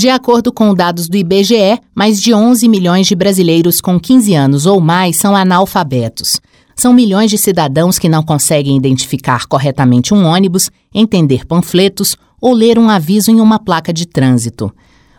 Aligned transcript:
De 0.00 0.08
acordo 0.08 0.50
com 0.50 0.74
dados 0.74 1.10
do 1.10 1.16
IBGE, 1.18 1.78
mais 1.94 2.22
de 2.22 2.32
11 2.32 2.66
milhões 2.70 3.06
de 3.06 3.14
brasileiros 3.14 3.82
com 3.82 4.00
15 4.00 4.34
anos 4.34 4.64
ou 4.64 4.80
mais 4.80 5.18
são 5.18 5.36
analfabetos. 5.36 6.40
São 6.74 6.94
milhões 6.94 7.30
de 7.30 7.36
cidadãos 7.36 7.98
que 7.98 8.08
não 8.08 8.22
conseguem 8.22 8.78
identificar 8.78 9.44
corretamente 9.44 10.14
um 10.14 10.24
ônibus, 10.24 10.70
entender 10.94 11.44
panfletos 11.44 12.16
ou 12.40 12.54
ler 12.54 12.78
um 12.78 12.88
aviso 12.88 13.30
em 13.30 13.42
uma 13.42 13.58
placa 13.58 13.92
de 13.92 14.06
trânsito. 14.06 14.72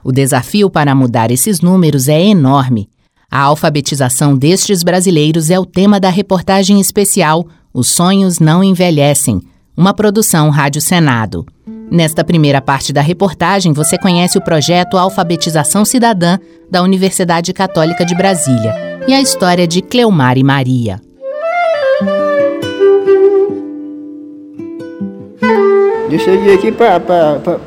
O 0.04 0.12
desafio 0.12 0.68
para 0.68 0.96
mudar 0.96 1.30
esses 1.30 1.62
números 1.62 2.08
é 2.08 2.20
enorme. 2.20 2.90
A 3.30 3.40
alfabetização 3.40 4.36
destes 4.36 4.82
brasileiros 4.82 5.52
é 5.52 5.60
o 5.60 5.66
tema 5.68 6.00
da 6.00 6.10
reportagem 6.10 6.82
especial 6.82 7.46
Os 7.72 7.88
Sonhos 7.88 8.40
Não 8.40 8.64
Envelhecem, 8.64 9.44
uma 9.76 9.94
produção 9.94 10.50
Rádio 10.50 10.82
Senado. 10.82 11.46
Nesta 11.90 12.24
primeira 12.24 12.62
parte 12.62 12.94
da 12.94 13.02
reportagem, 13.02 13.74
você 13.74 13.98
conhece 13.98 14.38
o 14.38 14.42
projeto 14.42 14.98
Alfabetização 14.98 15.84
Cidadã 15.84 16.38
da 16.70 16.82
Universidade 16.82 17.54
Católica 17.54 18.06
de 18.06 18.16
Brasília 18.16 18.74
e 19.08 19.14
a 19.14 19.22
história 19.22 19.68
de 19.68 19.82
Cleomar 19.82 20.38
e 20.38 20.44
Maria. 20.44 21.02
Eu 26.10 26.20
cheguei 26.20 26.54
aqui 26.54 26.72
para 26.74 27.02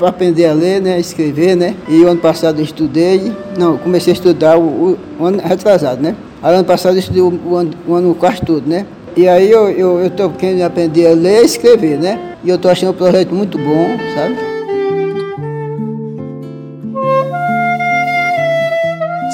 aprender 0.07 0.47
a 0.47 0.53
ler, 0.53 0.81
né, 0.81 1.01
escrever, 1.01 1.57
né? 1.57 1.75
E 1.89 2.03
o 2.03 2.09
ano 2.09 2.21
passado 2.21 2.59
eu 2.59 2.65
estudei, 2.65 3.33
não, 3.59 3.79
comecei 3.79 4.13
a 4.13 4.17
estudar 4.17 4.59
o, 4.59 4.99
o 5.19 5.25
ano 5.25 5.41
retrasado, 5.43 6.03
né? 6.03 6.15
Aí, 6.43 6.55
ano 6.55 6.65
passado 6.65 6.95
eu 6.95 6.99
estudei 6.99 7.23
o, 7.23 7.41
o, 7.47 7.57
ano, 7.57 7.71
o 7.89 7.95
ano 7.95 8.15
quase 8.15 8.43
todo, 8.43 8.69
né? 8.69 8.85
E 9.17 9.29
aí 9.29 9.51
eu 9.51 9.71
eu, 9.71 10.01
eu 10.01 10.31
querendo 10.31 10.63
aprender 10.63 11.07
a 11.07 11.15
ler 11.15 11.43
e 11.43 11.47
escrever, 11.47 11.99
né? 11.99 12.37
E 12.43 12.49
eu 12.49 12.57
estou 12.57 12.71
achando 12.71 12.91
o 12.91 12.95
projeto 12.95 13.35
muito 13.35 13.57
bom, 13.59 13.97
sabe? 14.15 14.37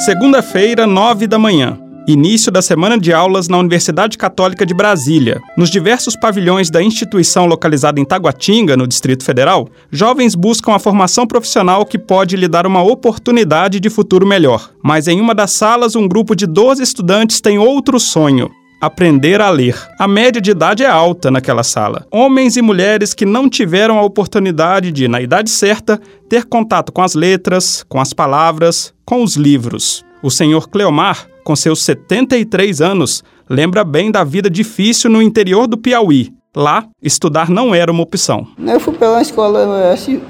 Segunda-feira, 0.05 0.87
nove 0.87 1.27
da 1.27 1.39
manhã 1.39 1.79
início 2.13 2.51
da 2.51 2.61
semana 2.61 2.99
de 2.99 3.13
aulas 3.13 3.49
na 3.49 3.59
Universidade 3.59 4.19
Católica 4.19 4.67
de 4.67 4.75
Brasília. 4.75 5.41
Nos 5.57 5.71
diversos 5.71 6.17
pavilhões 6.17 6.71
da 6.71 6.83
instituição 6.83 7.47
localizada 7.47 8.01
em 8.01 8.05
Taguatinga, 8.05 8.77
no 8.77 8.87
Distrito 8.87 9.25
Federal, 9.25 9.69
jovens 9.91 10.35
buscam 10.35 10.73
a 10.73 10.79
formação 10.79 11.27
profissional 11.27 11.85
que 11.85 11.99
pode 11.99 12.37
lhe 12.37 12.49
dar 12.49 12.67
uma 12.67 12.83
oportunidade 12.83 13.79
de 13.81 13.91
futuro 13.91 14.27
melhor. 14.27 14.71
Mas 14.83 15.09
em 15.09 15.21
uma 15.21 15.35
das 15.35 15.53
salas, 15.53 15.95
um 15.95 16.09
grupo 16.09 16.35
de 16.35 16.47
12 16.47 16.83
estudantes 16.83 17.41
tem 17.41 17.59
outro 17.59 18.01
sonho 18.01 18.51
aprender 18.81 19.41
a 19.41 19.51
ler. 19.51 19.77
A 19.99 20.09
média 20.09 20.41
de 20.41 20.51
idade 20.51 20.83
é 20.83 20.89
alta 20.89 21.31
naquela 21.31 21.63
sala. 21.63 22.07
Homens 22.11 22.57
e 22.57 22.63
mulheres 22.63 23.13
que 23.13 23.27
não 23.27 23.49
tiveram 23.49 23.99
a 23.99 24.03
oportunidade 24.03 24.91
de, 24.91 25.07
na 25.07 25.21
idade 25.21 25.51
certa, 25.51 26.01
ter 26.29 26.45
contato 26.45 26.91
com 26.91 27.03
as 27.03 27.15
letras, 27.15 27.85
com 27.89 28.01
as 28.01 28.13
palavras, 28.13 28.95
com 29.05 29.23
os 29.23 29.37
livros. 29.37 30.05
O 30.23 30.31
senhor 30.31 30.69
Cleomar 30.69 31.27
com 31.45 31.57
seus 31.57 31.83
73 31.83 32.81
anos, 32.81 33.25
lembra 33.49 33.83
bem 33.83 34.11
da 34.11 34.23
vida 34.23 34.49
difícil 34.49 35.11
no 35.11 35.21
interior 35.21 35.67
do 35.67 35.77
Piauí. 35.77 36.33
Lá, 36.55 36.85
estudar 37.03 37.49
não 37.49 37.75
era 37.75 37.93
uma 37.93 38.03
opção. 38.03 38.47
Eu 38.59 38.81
fui 38.81 38.95
pela 38.95 39.23
escola 39.23 39.93
assim, 39.93 40.21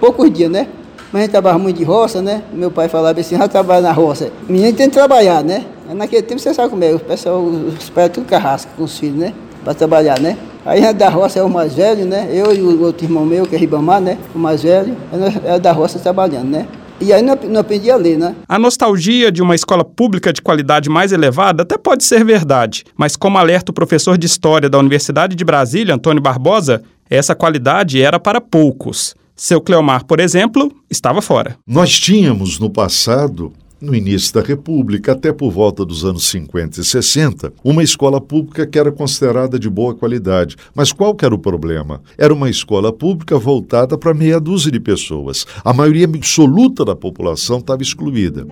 poucos 0.00 0.30
dias, 0.32 0.50
né? 0.50 0.68
Mas 1.12 1.20
a 1.20 1.24
gente 1.24 1.30
trabalhava 1.30 1.62
muito 1.62 1.78
de 1.78 1.84
roça, 1.84 2.20
né? 2.20 2.42
Meu 2.52 2.70
pai 2.70 2.88
falava 2.88 3.18
assim, 3.18 3.36
já 3.36 3.48
trabalha 3.48 3.82
na 3.82 3.92
roça. 3.92 4.30
Menino 4.48 4.76
tem 4.76 4.88
que 4.88 4.94
trabalhar, 4.94 5.42
né? 5.42 5.64
Naquele 5.94 6.22
tempo 6.22 6.40
você 6.40 6.52
sabe 6.52 6.70
como 6.70 6.84
é, 6.84 6.94
o 6.94 7.00
pessoal, 7.00 7.42
os 7.42 7.88
pais 7.90 8.10
tudo 8.12 8.26
carrasco 8.26 8.70
com 8.76 8.84
os 8.84 8.98
filhos, 8.98 9.16
né? 9.16 9.34
Para 9.64 9.74
trabalhar, 9.74 10.20
né? 10.20 10.36
Aí 10.64 10.84
a 10.84 10.92
da 10.92 11.08
roça 11.08 11.38
é 11.38 11.42
o 11.42 11.48
mais 11.48 11.74
velho, 11.74 12.04
né? 12.04 12.28
Eu 12.30 12.54
e 12.54 12.60
o 12.60 12.82
outro 12.82 13.06
irmão 13.06 13.24
meu, 13.24 13.46
que 13.46 13.54
é 13.54 13.58
Ribamar, 13.58 14.00
né? 14.00 14.18
O 14.34 14.38
mais 14.38 14.62
velho, 14.62 14.96
é 15.44 15.58
da 15.58 15.72
roça 15.72 15.98
trabalhando, 15.98 16.48
né? 16.48 16.68
E 17.00 17.12
aí 17.12 17.22
não, 17.22 17.38
não 17.48 17.60
aprendi 17.60 17.90
a 17.90 17.96
ler, 17.96 18.18
né? 18.18 18.34
A 18.48 18.58
nostalgia 18.58 19.30
de 19.30 19.40
uma 19.40 19.54
escola 19.54 19.84
pública 19.84 20.32
de 20.32 20.42
qualidade 20.42 20.90
mais 20.90 21.12
elevada 21.12 21.62
até 21.62 21.78
pode 21.78 22.04
ser 22.04 22.24
verdade, 22.24 22.84
mas 22.96 23.16
como 23.16 23.38
alerta 23.38 23.70
o 23.70 23.74
professor 23.74 24.18
de 24.18 24.26
História 24.26 24.68
da 24.68 24.78
Universidade 24.78 25.36
de 25.36 25.44
Brasília, 25.44 25.94
Antônio 25.94 26.20
Barbosa, 26.20 26.82
essa 27.08 27.34
qualidade 27.34 28.02
era 28.02 28.18
para 28.18 28.40
poucos. 28.40 29.14
Seu 29.36 29.60
Cleomar, 29.60 30.04
por 30.04 30.18
exemplo, 30.18 30.72
estava 30.90 31.22
fora. 31.22 31.56
Nós 31.64 31.92
tínhamos 31.98 32.58
no 32.58 32.68
passado 32.68 33.52
no 33.80 33.94
início 33.94 34.34
da 34.34 34.40
República, 34.40 35.12
até 35.12 35.32
por 35.32 35.50
volta 35.50 35.84
dos 35.84 36.04
anos 36.04 36.28
50 36.28 36.80
e 36.80 36.84
60, 36.84 37.52
uma 37.62 37.82
escola 37.82 38.20
pública 38.20 38.66
que 38.66 38.78
era 38.78 38.90
considerada 38.90 39.58
de 39.58 39.68
boa 39.68 39.94
qualidade. 39.94 40.56
Mas 40.74 40.92
qual 40.92 41.16
era 41.22 41.34
o 41.34 41.38
problema? 41.38 42.00
Era 42.16 42.32
uma 42.34 42.50
escola 42.50 42.92
pública 42.92 43.38
voltada 43.38 43.96
para 43.96 44.14
meia 44.14 44.40
dúzia 44.40 44.72
de 44.72 44.80
pessoas. 44.80 45.46
A 45.64 45.72
maioria 45.72 46.06
absoluta 46.06 46.84
da 46.84 46.96
população 46.96 47.58
estava 47.58 47.82
excluída. 47.82 48.46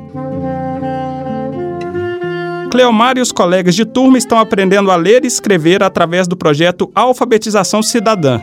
Cleomar 2.71 3.17
e 3.17 3.21
os 3.21 3.33
colegas 3.33 3.75
de 3.75 3.85
turma 3.85 4.19
estão 4.19 4.39
aprendendo 4.39 4.91
a 4.91 4.97
ler 4.97 5.25
e 5.25 5.29
escrever 5.29 5.83
através 5.83 6.29
do 6.29 6.37
projeto 6.37 6.91
Alfabetização 6.95 7.83
Cidadã, 7.83 8.41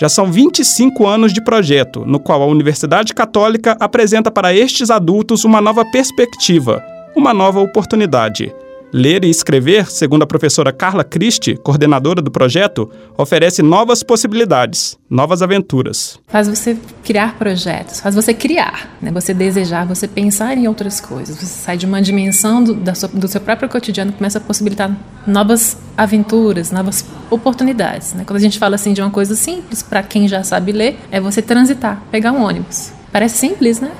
já 0.00 0.08
são 0.08 0.30
25 0.30 1.06
anos 1.06 1.32
de 1.32 1.42
projeto, 1.42 2.04
no 2.06 2.18
qual 2.18 2.42
a 2.42 2.46
Universidade 2.46 3.14
Católica 3.14 3.76
apresenta 3.78 4.30
para 4.30 4.54
estes 4.54 4.90
adultos 4.90 5.44
uma 5.44 5.60
nova 5.60 5.84
perspectiva, 5.90 6.82
uma 7.14 7.32
nova 7.32 7.60
oportunidade. 7.60 8.52
Ler 8.94 9.24
e 9.24 9.30
escrever, 9.30 9.90
segundo 9.90 10.22
a 10.22 10.26
professora 10.26 10.70
Carla 10.70 11.02
Christie, 11.02 11.56
coordenadora 11.56 12.20
do 12.20 12.30
projeto, 12.30 12.90
oferece 13.16 13.62
novas 13.62 14.02
possibilidades, 14.02 14.98
novas 15.08 15.40
aventuras. 15.40 16.20
Faz 16.28 16.46
você 16.46 16.76
criar 17.02 17.38
projetos, 17.38 18.00
faz 18.00 18.14
você 18.14 18.34
criar, 18.34 18.94
né? 19.00 19.10
você 19.10 19.32
desejar, 19.32 19.86
você 19.86 20.06
pensar 20.06 20.58
em 20.58 20.68
outras 20.68 21.00
coisas. 21.00 21.38
Você 21.38 21.46
sai 21.46 21.78
de 21.78 21.86
uma 21.86 22.02
dimensão 22.02 22.62
do, 22.62 22.94
sua, 22.94 23.08
do 23.08 23.26
seu 23.26 23.40
próprio 23.40 23.66
cotidiano, 23.66 24.12
começa 24.12 24.36
a 24.36 24.42
possibilitar 24.42 24.94
novas 25.26 25.78
aventuras, 25.96 26.70
novas 26.70 27.02
oportunidades. 27.30 28.12
Né? 28.12 28.24
Quando 28.26 28.36
a 28.36 28.42
gente 28.42 28.58
fala 28.58 28.74
assim 28.74 28.92
de 28.92 29.00
uma 29.00 29.10
coisa 29.10 29.34
simples, 29.34 29.82
para 29.82 30.02
quem 30.02 30.28
já 30.28 30.44
sabe 30.44 30.70
ler, 30.70 30.98
é 31.10 31.18
você 31.18 31.40
transitar, 31.40 32.02
pegar 32.10 32.32
um 32.32 32.42
ônibus. 32.42 32.92
Parece 33.10 33.38
simples, 33.38 33.80
né? 33.80 33.90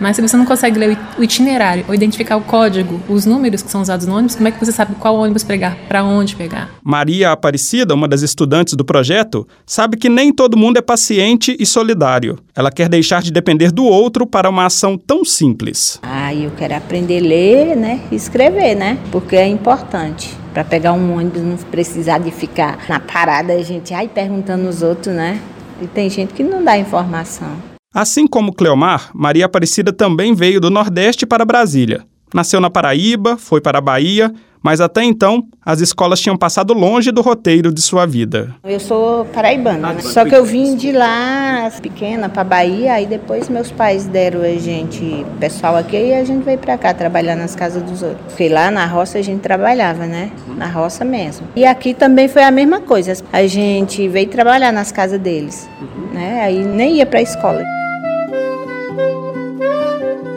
Mas 0.00 0.16
se 0.16 0.22
você 0.22 0.36
não 0.36 0.44
consegue 0.44 0.78
ler 0.78 0.98
o 1.18 1.22
itinerário 1.22 1.84
ou 1.88 1.94
identificar 1.94 2.36
o 2.36 2.42
código, 2.42 3.00
os 3.08 3.26
números 3.26 3.62
que 3.62 3.70
são 3.70 3.82
usados 3.82 4.06
no 4.06 4.14
ônibus, 4.14 4.34
como 4.34 4.48
é 4.48 4.50
que 4.50 4.64
você 4.64 4.72
sabe 4.72 4.94
qual 4.96 5.16
ônibus 5.16 5.44
pegar, 5.44 5.76
para 5.88 6.04
onde 6.04 6.36
pegar? 6.36 6.70
Maria 6.82 7.30
Aparecida, 7.30 7.94
uma 7.94 8.08
das 8.08 8.22
estudantes 8.22 8.74
do 8.74 8.84
projeto, 8.84 9.46
sabe 9.66 9.96
que 9.96 10.08
nem 10.08 10.32
todo 10.32 10.56
mundo 10.56 10.78
é 10.78 10.82
paciente 10.82 11.56
e 11.58 11.66
solidário. 11.66 12.38
Ela 12.54 12.70
quer 12.70 12.88
deixar 12.88 13.22
de 13.22 13.30
depender 13.30 13.70
do 13.70 13.84
outro 13.84 14.26
para 14.26 14.48
uma 14.48 14.66
ação 14.66 14.96
tão 14.96 15.24
simples. 15.24 15.98
Ah, 16.02 16.34
eu 16.34 16.50
quero 16.52 16.74
aprender 16.74 17.18
a 17.18 17.28
ler, 17.28 17.76
né, 17.76 18.00
e 18.10 18.16
escrever, 18.16 18.74
né, 18.74 18.98
porque 19.10 19.36
é 19.36 19.46
importante 19.46 20.44
para 20.54 20.62
pegar 20.62 20.92
um 20.92 21.16
ônibus 21.16 21.42
não 21.42 21.56
precisar 21.56 22.18
de 22.18 22.30
ficar 22.30 22.78
na 22.88 23.00
parada 23.00 23.52
a 23.52 23.62
gente 23.62 23.92
ai 23.92 24.06
perguntando 24.06 24.68
os 24.68 24.82
outros, 24.82 25.12
né? 25.12 25.40
E 25.82 25.86
tem 25.88 26.08
gente 26.08 26.32
que 26.32 26.44
não 26.44 26.62
dá 26.62 26.78
informação. 26.78 27.73
Assim 27.94 28.26
como 28.26 28.52
Cleomar, 28.52 29.10
Maria 29.14 29.46
Aparecida 29.46 29.92
também 29.92 30.34
veio 30.34 30.60
do 30.60 30.68
Nordeste 30.68 31.24
para 31.24 31.44
Brasília. 31.44 32.02
Nasceu 32.34 32.60
na 32.60 32.68
Paraíba, 32.68 33.36
foi 33.36 33.60
para 33.60 33.78
a 33.78 33.80
Bahia, 33.80 34.32
mas 34.60 34.80
até 34.80 35.04
então 35.04 35.44
as 35.64 35.80
escolas 35.80 36.18
tinham 36.18 36.36
passado 36.36 36.74
longe 36.74 37.12
do 37.12 37.22
roteiro 37.22 37.72
de 37.72 37.80
sua 37.80 38.04
vida. 38.04 38.52
Eu 38.64 38.80
sou 38.80 39.24
paraibana, 39.26 39.92
né? 39.92 40.00
só 40.00 40.24
que 40.24 40.34
eu 40.34 40.44
vim 40.44 40.74
de 40.74 40.90
lá 40.90 41.70
pequena 41.80 42.28
para 42.28 42.42
Bahia, 42.42 42.94
aí 42.94 43.06
depois 43.06 43.48
meus 43.48 43.70
pais 43.70 44.06
deram 44.06 44.40
a 44.40 44.58
gente, 44.58 45.24
pessoal 45.38 45.76
aqui, 45.76 45.96
e 45.96 46.14
a 46.14 46.24
gente 46.24 46.42
veio 46.42 46.58
para 46.58 46.76
cá 46.76 46.92
trabalhar 46.92 47.36
nas 47.36 47.54
casas 47.54 47.80
dos 47.84 48.02
outros. 48.02 48.26
Porque 48.26 48.48
lá 48.48 48.72
na 48.72 48.86
roça 48.86 49.18
a 49.18 49.22
gente 49.22 49.40
trabalhava, 49.40 50.04
né? 50.04 50.32
Na 50.56 50.66
roça 50.66 51.04
mesmo. 51.04 51.46
E 51.54 51.64
aqui 51.64 51.94
também 51.94 52.26
foi 52.26 52.42
a 52.42 52.50
mesma 52.50 52.80
coisa. 52.80 53.16
A 53.32 53.46
gente 53.46 54.08
veio 54.08 54.26
trabalhar 54.26 54.72
nas 54.72 54.90
casas 54.90 55.20
deles, 55.20 55.68
né? 56.12 56.40
Aí 56.42 56.64
nem 56.64 56.96
ia 56.96 57.06
para 57.06 57.20
a 57.20 57.22
escola. 57.22 57.62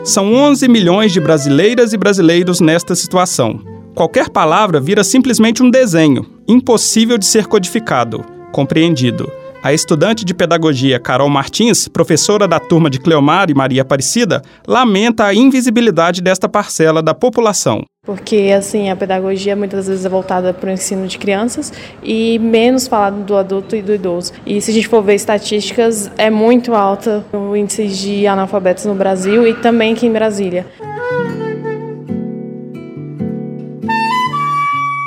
São 0.08 0.32
11 0.32 0.68
milhões 0.68 1.12
de 1.12 1.20
brasileiras 1.20 1.92
e 1.92 1.98
brasileiros 1.98 2.62
nesta 2.62 2.94
situação. 2.94 3.60
Qualquer 3.94 4.30
palavra 4.30 4.80
vira 4.80 5.04
simplesmente 5.04 5.62
um 5.62 5.68
desenho, 5.70 6.24
impossível 6.48 7.18
de 7.18 7.26
ser 7.26 7.46
codificado, 7.46 8.24
compreendido. 8.50 9.30
A 9.62 9.70
estudante 9.74 10.24
de 10.24 10.32
pedagogia 10.32 10.98
Carol 10.98 11.28
Martins, 11.28 11.88
professora 11.88 12.48
da 12.48 12.58
turma 12.58 12.88
de 12.88 12.98
Cleomar 12.98 13.50
e 13.50 13.54
Maria 13.54 13.82
Aparecida, 13.82 14.40
lamenta 14.66 15.26
a 15.26 15.34
invisibilidade 15.34 16.22
desta 16.22 16.48
parcela 16.48 17.02
da 17.02 17.12
população. 17.12 17.84
Porque 18.08 18.54
assim, 18.56 18.88
a 18.88 18.96
pedagogia 18.96 19.54
muitas 19.54 19.86
vezes 19.86 20.06
é 20.06 20.08
voltada 20.08 20.54
para 20.54 20.70
o 20.70 20.72
ensino 20.72 21.06
de 21.06 21.18
crianças 21.18 21.70
e 22.02 22.38
menos 22.38 22.88
falado 22.88 23.22
do 23.22 23.36
adulto 23.36 23.76
e 23.76 23.82
do 23.82 23.92
idoso. 23.92 24.32
E 24.46 24.62
se 24.62 24.70
a 24.70 24.74
gente 24.74 24.88
for 24.88 25.02
ver 25.02 25.14
estatísticas, 25.14 26.10
é 26.16 26.30
muito 26.30 26.72
alta 26.74 27.22
o 27.34 27.54
índice 27.54 27.86
de 27.86 28.26
analfabetos 28.26 28.86
no 28.86 28.94
Brasil 28.94 29.46
e 29.46 29.52
também 29.52 29.92
aqui 29.92 30.06
em 30.06 30.10
Brasília. 30.10 30.64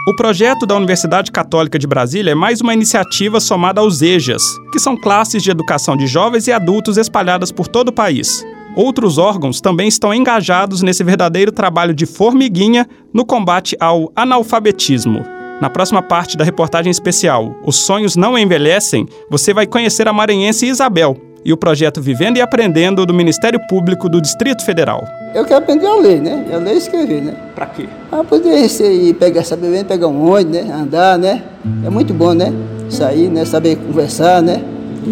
O 0.08 0.16
projeto 0.16 0.68
da 0.68 0.76
Universidade 0.76 1.32
Católica 1.32 1.80
de 1.80 1.88
Brasília 1.88 2.34
é 2.34 2.36
mais 2.36 2.62
uma 2.62 2.76
iniciativa 2.76 3.40
somada 3.40 3.82
aos 3.82 4.04
EJAs, 4.04 4.44
que 4.72 4.80
são 4.80 4.96
classes 4.96 5.42
de 5.42 5.50
educação 5.50 5.98
de 5.98 6.06
jovens 6.06 6.46
e 6.46 6.52
adultos 6.52 6.98
espalhadas 6.98 7.52
por 7.52 7.68
todo 7.68 7.88
o 7.88 7.94
país. 7.94 8.46
Outros 8.76 9.18
órgãos 9.18 9.60
também 9.60 9.88
estão 9.88 10.14
engajados 10.14 10.82
nesse 10.82 11.04
verdadeiro 11.04 11.52
trabalho 11.52 11.94
de 11.94 12.06
formiguinha 12.06 12.88
no 13.14 13.26
combate 13.26 13.76
ao 13.80 14.12
analfabetismo. 14.16 15.24
Na 15.62 15.70
próxima 15.70 16.02
parte 16.02 16.38
da 16.38 16.44
reportagem 16.44 16.90
especial, 16.90 17.54
Os 17.66 17.76
Sonhos 17.76 18.16
Não 18.16 18.38
Envelhecem, 18.38 19.06
você 19.30 19.54
vai 19.54 19.68
conhecer 19.68 20.08
a 20.08 20.14
maranhense 20.14 20.66
Isabel 20.66 21.16
e 21.44 21.52
o 21.52 21.58
projeto 21.58 22.02
Vivendo 22.02 22.38
e 22.38 22.42
Aprendendo 22.42 23.06
do 23.06 23.14
Ministério 23.14 23.60
Público 23.68 24.08
do 24.08 24.22
Distrito 24.22 24.64
Federal. 24.64 25.04
Eu 25.36 25.44
quero 25.44 25.60
aprender 25.60 25.88
a 25.88 25.96
ler, 25.96 26.22
né? 26.22 26.46
A 26.54 26.58
ler 26.58 26.76
e 26.76 26.78
escrever, 26.78 27.22
né? 27.22 27.36
Pra 27.54 27.66
quê? 27.66 27.88
Pra 28.10 28.24
poder 28.24 28.66
ir 28.66 29.14
pegar, 29.16 29.44
saber 29.44 29.84
pegar 29.86 30.08
um 30.08 30.32
ônibus, 30.32 30.54
né? 30.54 30.74
Andar, 30.74 31.18
né? 31.18 31.44
É 31.86 31.90
muito 31.90 32.14
bom, 32.14 32.34
né? 32.34 32.54
Sair, 32.90 33.30
né? 33.30 33.44
Saber 33.44 33.76
conversar, 33.76 34.42
né? 34.42 34.64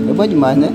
É 0.09 0.13
bom 0.13 0.25
demais, 0.25 0.57
né? 0.57 0.69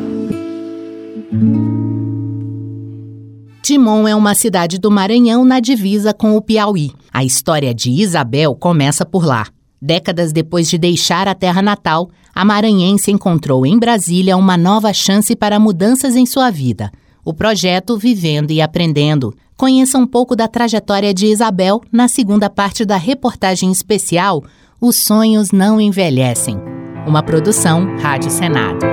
Timon 3.65 4.07
é 4.07 4.15
uma 4.15 4.35
cidade 4.35 4.77
do 4.77 4.91
Maranhão 4.91 5.43
na 5.43 5.59
divisa 5.59 6.13
com 6.13 6.37
o 6.37 6.43
Piauí. 6.43 6.93
A 7.11 7.25
história 7.25 7.73
de 7.73 7.91
Isabel 7.91 8.55
começa 8.55 9.07
por 9.07 9.25
lá. 9.25 9.47
Décadas 9.81 10.35
depois 10.35 10.69
de 10.69 10.77
deixar 10.77 11.27
a 11.27 11.35
terra 11.35 11.63
natal, 11.63 12.11
a 12.35 12.45
maranhense 12.45 13.11
encontrou 13.11 13.65
em 13.65 13.79
Brasília 13.79 14.37
uma 14.37 14.59
nova 14.59 14.93
chance 14.93 15.35
para 15.35 15.59
mudanças 15.59 16.15
em 16.15 16.27
sua 16.27 16.51
vida. 16.51 16.93
O 17.25 17.33
projeto 17.33 17.97
Vivendo 17.97 18.51
e 18.51 18.61
Aprendendo. 18.61 19.35
Conheça 19.57 19.97
um 19.97 20.07
pouco 20.07 20.37
da 20.37 20.47
trajetória 20.47 21.15
de 21.15 21.25
Isabel 21.25 21.81
na 21.91 22.07
segunda 22.07 22.51
parte 22.51 22.85
da 22.85 22.99
reportagem 22.99 23.73
especial 23.73 24.45
Os 24.79 24.97
Sonhos 24.97 25.53
Não 25.53 25.81
Envelhecem. 25.81 26.59
Uma 27.07 27.23
produção 27.23 27.97
Rádio 27.97 28.31
Senado. 28.31 28.85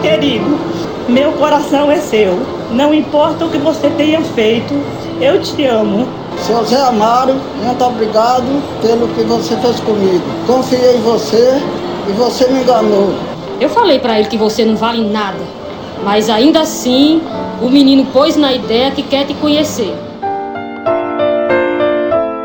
Querido, 0.00 0.71
meu 1.08 1.32
coração 1.32 1.90
é 1.90 1.96
seu. 1.96 2.38
Não 2.70 2.94
importa 2.94 3.44
o 3.44 3.50
que 3.50 3.58
você 3.58 3.90
tenha 3.90 4.20
feito, 4.20 4.74
eu 5.20 5.40
te 5.40 5.64
amo. 5.64 6.06
Seu 6.38 6.64
Zé 6.64 6.80
Amaro, 6.80 7.34
muito 7.62 7.84
obrigado 7.84 8.62
pelo 8.80 9.08
que 9.08 9.22
você 9.22 9.56
fez 9.56 9.80
comigo. 9.80 10.24
Confiei 10.46 10.96
em 10.96 11.00
você 11.02 11.60
e 12.08 12.12
você 12.12 12.48
me 12.48 12.60
enganou. 12.60 13.14
Eu 13.60 13.68
falei 13.68 13.98
para 13.98 14.18
ele 14.18 14.28
que 14.28 14.36
você 14.36 14.64
não 14.64 14.76
vale 14.76 15.08
nada, 15.08 15.38
mas 16.04 16.28
ainda 16.28 16.62
assim 16.62 17.20
o 17.60 17.68
menino 17.68 18.06
pôs 18.06 18.36
na 18.36 18.52
ideia 18.52 18.90
que 18.90 19.02
quer 19.02 19.26
te 19.26 19.34
conhecer. 19.34 19.94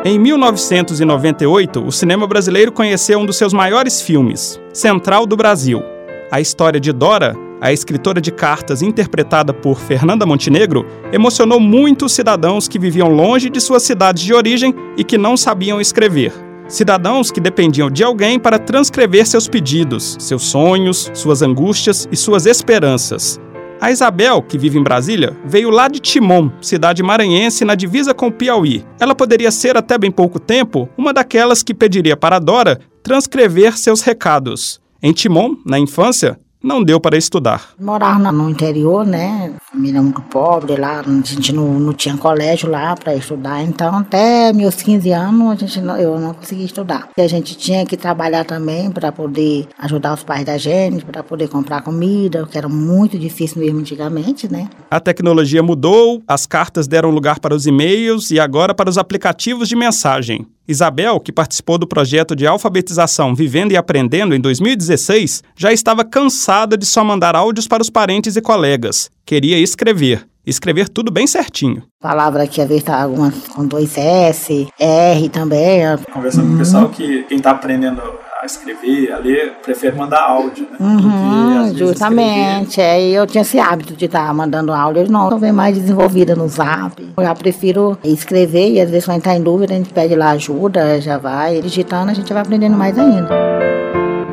Em 0.04 0.20
1998, 0.20 1.84
o 1.86 1.92
cinema 1.92 2.28
brasileiro 2.28 2.72
conheceu 2.72 3.20
um 3.20 3.26
dos 3.26 3.36
seus 3.36 3.52
maiores 3.52 4.02
filmes, 4.02 4.60
Central 4.72 5.26
do 5.26 5.36
Brasil. 5.36 5.84
A 6.32 6.40
história 6.40 6.80
de 6.80 6.94
Dora 6.94 7.47
a 7.60 7.74
escritora 7.74 8.22
de 8.22 8.32
cartas 8.32 8.82
interpretada 8.82 9.54
por 9.54 9.80
Fernanda 9.80 10.26
Montenegro 10.26 10.86
emocionou 11.12 11.60
muitos 11.60 12.12
cidadãos 12.14 12.68
que 12.68 12.78
viviam 12.78 13.10
longe 13.10 13.50
de 13.50 13.60
suas 13.60 13.84
cidades 13.84 14.24
de 14.24 14.34
origem 14.34 14.74
e 14.96 15.04
que 15.04 15.18
não 15.18 15.36
sabiam 15.36 15.82
escrever. 15.82 16.32
Cidadãos 16.68 17.32
que 17.32 17.40
dependiam 17.40 17.90
de 17.90 18.04
alguém 18.04 18.38
para 18.38 18.60
transcrever 18.60 19.26
seus 19.26 19.48
pedidos, 19.48 20.18
seus 20.20 20.44
sonhos, 20.44 21.10
suas 21.14 21.42
angústias 21.42 22.08
e 22.12 22.16
suas 22.16 22.46
esperanças. 22.46 23.40
A 23.80 23.92
Isabel, 23.92 24.42
que 24.42 24.58
vive 24.58 24.78
em 24.78 24.84
Brasília, 24.84 25.38
veio 25.46 25.70
lá 25.70 25.88
de 25.88 26.00
Timon, 26.00 26.52
cidade 26.60 27.04
maranhense 27.04 27.64
na 27.64 27.76
divisa 27.76 28.14
com 28.14 28.28
o 28.28 28.32
Piauí. 28.32 28.84
Ela 29.00 29.14
poderia 29.14 29.52
ser, 29.52 29.78
até 29.78 29.98
bem 29.98 30.12
pouco 30.12 30.40
tempo, 30.40 30.90
uma 30.98 31.14
daquelas 31.14 31.62
que 31.62 31.76
pediria 31.76 32.18
para 32.18 32.40
Dora 32.40 32.80
transcrever 33.04 33.78
seus 33.78 34.02
recados. 34.02 34.82
Em 35.02 35.14
Timon, 35.14 35.56
na 35.64 35.78
infância, 35.78 36.40
não 36.68 36.84
deu 36.84 37.00
para 37.00 37.18
estudar. 37.18 37.70
Morava 37.80 38.30
no 38.32 38.50
interior, 38.50 39.06
né? 39.06 39.54
Família 39.72 40.02
muito 40.02 40.22
pobre 40.24 40.76
lá, 40.76 41.00
a 41.00 41.04
gente 41.04 41.54
não, 41.54 41.80
não 41.80 41.94
tinha 41.94 42.18
colégio 42.18 42.70
lá 42.70 42.94
para 42.96 43.16
estudar, 43.16 43.64
então 43.64 43.96
até 43.96 44.52
meus 44.52 44.76
15 44.76 45.12
anos 45.12 45.52
a 45.52 45.56
gente 45.56 45.82
não, 45.82 45.98
eu 45.98 46.20
não 46.20 46.34
conseguia 46.34 46.66
estudar. 46.66 47.08
E 47.18 47.22
a 47.22 47.28
gente 47.28 47.58
tinha 47.58 47.86
que 47.86 47.96
trabalhar 47.96 48.44
também 48.44 48.92
para 48.92 49.12
poder 49.12 49.68
ajudar 49.80 50.14
os 50.14 50.24
pais 50.24 50.44
da 50.44 50.58
gente, 50.58 51.06
para 51.06 51.24
poder 51.24 51.48
comprar 51.48 51.82
comida, 51.82 52.46
que 52.46 52.58
era 52.58 52.68
muito 52.68 53.18
difícil 53.18 53.62
mesmo 53.62 53.80
antigamente, 53.80 54.52
né? 54.52 54.70
A 54.92 55.00
tecnologia 55.00 55.64
mudou, 55.64 56.22
as 56.28 56.46
cartas 56.46 56.88
deram 56.88 57.10
lugar 57.10 57.40
para 57.40 57.56
os 57.56 57.66
e-mails 57.66 58.30
e 58.30 58.40
agora 58.40 58.76
para 58.76 58.90
os 58.90 58.98
aplicativos 58.98 59.70
de 59.70 59.76
mensagem. 59.76 60.46
Isabel, 60.68 61.20
que 61.20 61.32
participou 61.32 61.78
do 61.78 61.88
projeto 61.88 62.36
de 62.36 62.46
alfabetização 62.46 63.34
Vivendo 63.34 63.72
e 63.72 63.78
Aprendendo 63.78 64.36
em 64.36 64.40
2016, 64.40 65.44
já 65.56 65.72
estava 65.72 66.04
cansada 66.04 66.78
de 66.78 66.86
só 66.86 67.04
mandar 67.04 67.36
áudios 67.36 67.68
para 67.68 67.82
os 67.82 67.90
parentes 67.90 68.36
e 68.36 68.42
colegas. 68.42 69.10
Queria 69.26 69.58
escrever. 69.58 70.28
Escrever 70.46 70.88
tudo 70.88 71.12
bem 71.12 71.28
certinho. 71.28 71.84
Palavra 72.02 72.48
que 72.48 72.62
às 72.62 72.70
vezes 72.70 72.84
tá 72.84 73.02
algumas 73.02 73.36
com 73.50 73.66
dois 73.66 73.98
S, 73.98 74.68
R 74.80 75.30
também. 75.30 75.82
Conversando 76.14 76.44
uhum. 76.44 76.50
com 76.52 76.56
o 76.56 76.60
pessoal 76.60 76.90
que 76.90 77.24
quem 77.24 77.38
está 77.38 77.52
aprendendo 77.52 78.02
escrever, 78.48 79.12
a 79.12 79.20
ler, 79.20 79.54
prefere 79.64 79.96
mandar 79.96 80.22
áudio, 80.22 80.68
né? 80.72 80.78
Uhum, 80.80 81.72
que, 81.72 81.78
justamente. 81.78 82.82
Aí 82.82 83.14
eu 83.14 83.28
tinha 83.28 83.44
esse 83.44 83.60
hábito 83.60 83.94
de 83.96 84.06
estar 84.06 84.26
tá 84.26 84.34
mandando 84.34 84.74
áudio. 84.74 85.04
Eu 85.04 85.10
não, 85.10 85.30
eu 85.30 85.38
venho 85.38 85.54
mais 85.54 85.78
desenvolvida 85.78 86.36
no 86.36 86.48
zap. 86.48 87.08
Eu 87.16 87.24
já 87.24 87.36
prefiro 87.36 87.98
escrever 88.04 88.72
e 88.72 88.82
às 88.82 88.90
vezes 88.90 89.06
quando 89.06 89.20
está 89.20 89.36
em 89.36 89.44
dúvida 89.44 89.74
a 89.74 89.78
gente 89.78 89.94
pede 89.94 90.16
lá 90.16 90.32
ajuda, 90.32 91.00
já 91.00 91.18
vai 91.18 91.62
digitando, 91.62 92.10
a 92.10 92.14
gente 92.14 92.34
vai 92.34 92.42
aprendendo 92.42 92.76
mais 92.76 92.98
ainda. 92.98 93.30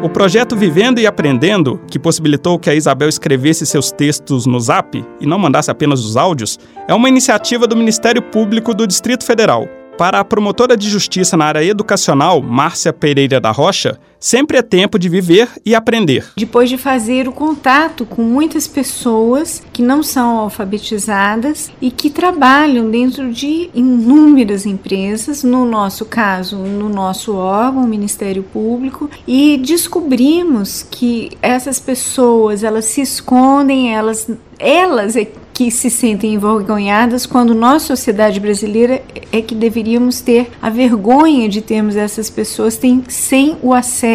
O 0.03 0.09
projeto 0.11 0.55
Vivendo 0.55 0.99
e 1.01 1.07
Aprendendo, 1.07 1.81
que 1.89 1.99
possibilitou 1.99 2.59
que 2.59 2.69
a 2.69 2.75
Isabel 2.75 3.09
escrevesse 3.09 3.65
seus 3.65 3.91
textos 3.91 4.45
no 4.45 4.61
Zap 4.61 5.03
e 5.19 5.27
não 5.27 5.39
mandasse 5.39 5.71
apenas 5.71 6.05
os 6.05 6.15
áudios, 6.15 6.59
é 6.87 6.93
uma 6.93 7.09
iniciativa 7.09 7.67
do 7.67 7.75
Ministério 7.75 8.21
Público 8.21 8.75
do 8.75 8.87
Distrito 8.87 9.25
Federal 9.25 9.67
para 9.97 10.19
a 10.19 10.25
promotora 10.25 10.77
de 10.77 10.89
justiça 10.89 11.37
na 11.37 11.45
área 11.45 11.65
educacional, 11.65 12.43
Márcia 12.43 12.93
Pereira 12.93 13.41
da 13.41 13.51
Rocha, 13.51 13.99
sempre 14.25 14.57
é 14.57 14.63
tempo 14.63 14.99
de 14.99 15.07
viver 15.07 15.51
e 15.67 15.75
aprender. 15.75 16.25
Depois 16.35 16.71
de 16.71 16.79
fazer 16.79 17.29
o 17.29 17.33
contato 17.33 18.07
com 18.07 18.23
muitas 18.23 18.67
pessoas 18.67 19.63
que 19.71 19.83
não 19.83 20.03
são 20.03 20.39
alfabetizadas 20.39 21.71
e 21.79 21.91
que 21.91 22.09
trabalham 22.09 22.91
dentro 22.91 23.31
de 23.31 23.69
inúmeras 23.75 24.65
empresas, 24.65 25.45
no 25.45 25.67
nosso 25.67 26.07
caso, 26.07 26.57
no 26.57 26.89
nosso 26.89 27.35
órgão, 27.35 27.85
o 27.85 27.87
Ministério 27.87 28.43
Público, 28.43 29.11
e 29.29 29.59
descobrimos 29.59 30.83
que 30.91 31.33
essas 31.43 31.79
pessoas, 31.79 32.65
elas 32.65 32.87
se 32.87 33.03
escondem, 33.03 33.95
elas 33.95 34.27
elas 34.59 35.17
é 35.17 35.27
que 35.53 35.71
se 35.71 35.89
sentem 35.91 36.35
envergonhadas 36.35 37.27
quando 37.27 37.55
nós, 37.55 37.83
sociedade 37.83 38.41
brasileira, 38.41 39.03
é 39.31 39.41
que 39.41 39.55
deveríamos 39.55 40.21
ter 40.21 40.51
a 40.61 40.69
vergonha 40.69 41.49
de 41.49 41.61
termos 41.61 41.97
essas 41.97 42.29
pessoas 42.29 42.81
sem 43.09 43.57
o 43.63 43.73
acesso 43.73 44.14